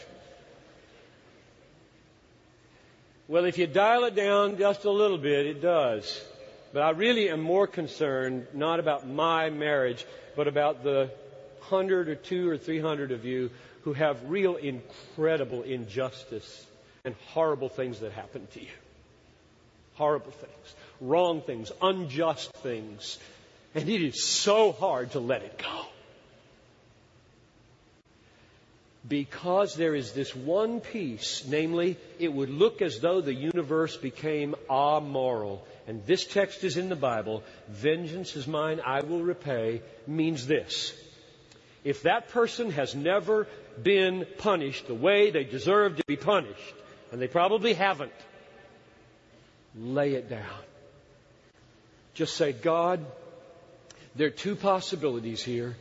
[3.28, 6.20] Well, if you dial it down just a little bit, it does.
[6.72, 10.05] But I really am more concerned not about my marriage,
[10.35, 11.11] but about the
[11.61, 13.51] hundred or two or three hundred of you
[13.83, 16.66] who have real incredible injustice
[17.05, 18.74] and horrible things that happen to you.
[19.95, 23.18] Horrible things, wrong things, unjust things.
[23.75, 25.87] And it is so hard to let it go.
[29.09, 34.55] Because there is this one piece, namely, it would look as though the universe became
[34.70, 40.47] amoral and this text is in the Bible, vengeance is mine, I will repay, means
[40.47, 40.93] this.
[41.85, 43.49] If that person has never
[43.83, 46.75] been punished the way they deserve to be punished,
[47.11, 48.12] and they probably haven't,
[49.77, 50.62] lay it down.
[52.14, 53.05] Just say, God,
[54.16, 55.76] there are two possibilities here.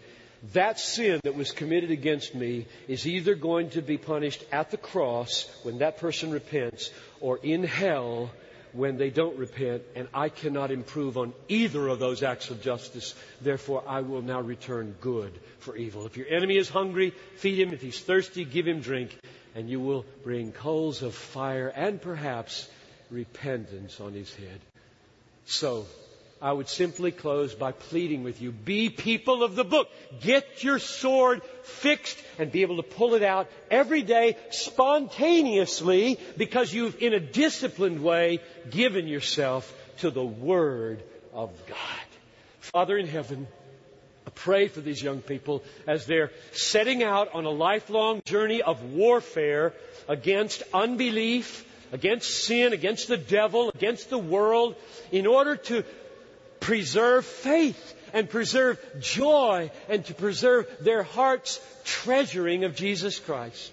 [0.54, 4.78] That sin that was committed against me is either going to be punished at the
[4.78, 8.32] cross when that person repents or in hell
[8.74, 13.14] when they don't repent, and I cannot improve on either of those acts of justice.
[13.42, 16.06] Therefore, I will now return good for evil.
[16.06, 17.74] If your enemy is hungry, feed him.
[17.74, 19.18] If he's thirsty, give him drink,
[19.56, 22.70] and you will bring coals of fire and perhaps
[23.10, 24.60] repentance on his head.
[25.46, 25.86] So,
[26.42, 29.90] I would simply close by pleading with you, be people of the book.
[30.22, 36.74] Get your sword fixed and be able to pull it out every day spontaneously because
[36.74, 38.40] you've, in a disciplined way,
[38.72, 41.78] given yourself to the Word of God.
[42.60, 43.48] Father in heaven,
[44.26, 48.94] I pray for these young people as they're setting out on a lifelong journey of
[48.94, 49.74] warfare
[50.08, 54.76] against unbelief, against sin, against the devil, against the world,
[55.12, 55.84] in order to
[56.62, 63.72] preserve faith and preserve joy and to preserve their heart's treasuring of Jesus Christ.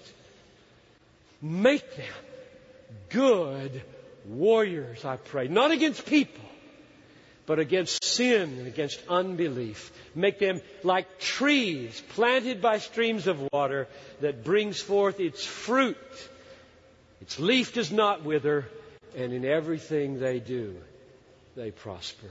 [1.41, 2.13] Make them
[3.09, 3.81] good
[4.25, 5.47] warriors, I pray.
[5.47, 6.43] Not against people,
[7.45, 9.91] but against sin and against unbelief.
[10.15, 13.87] Make them like trees planted by streams of water
[14.19, 15.97] that brings forth its fruit.
[17.21, 18.65] Its leaf does not wither,
[19.15, 20.75] and in everything they do,
[21.55, 22.29] they prosper.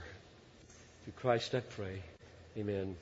[1.09, 2.03] Through Christ I pray.
[2.59, 2.95] Amen.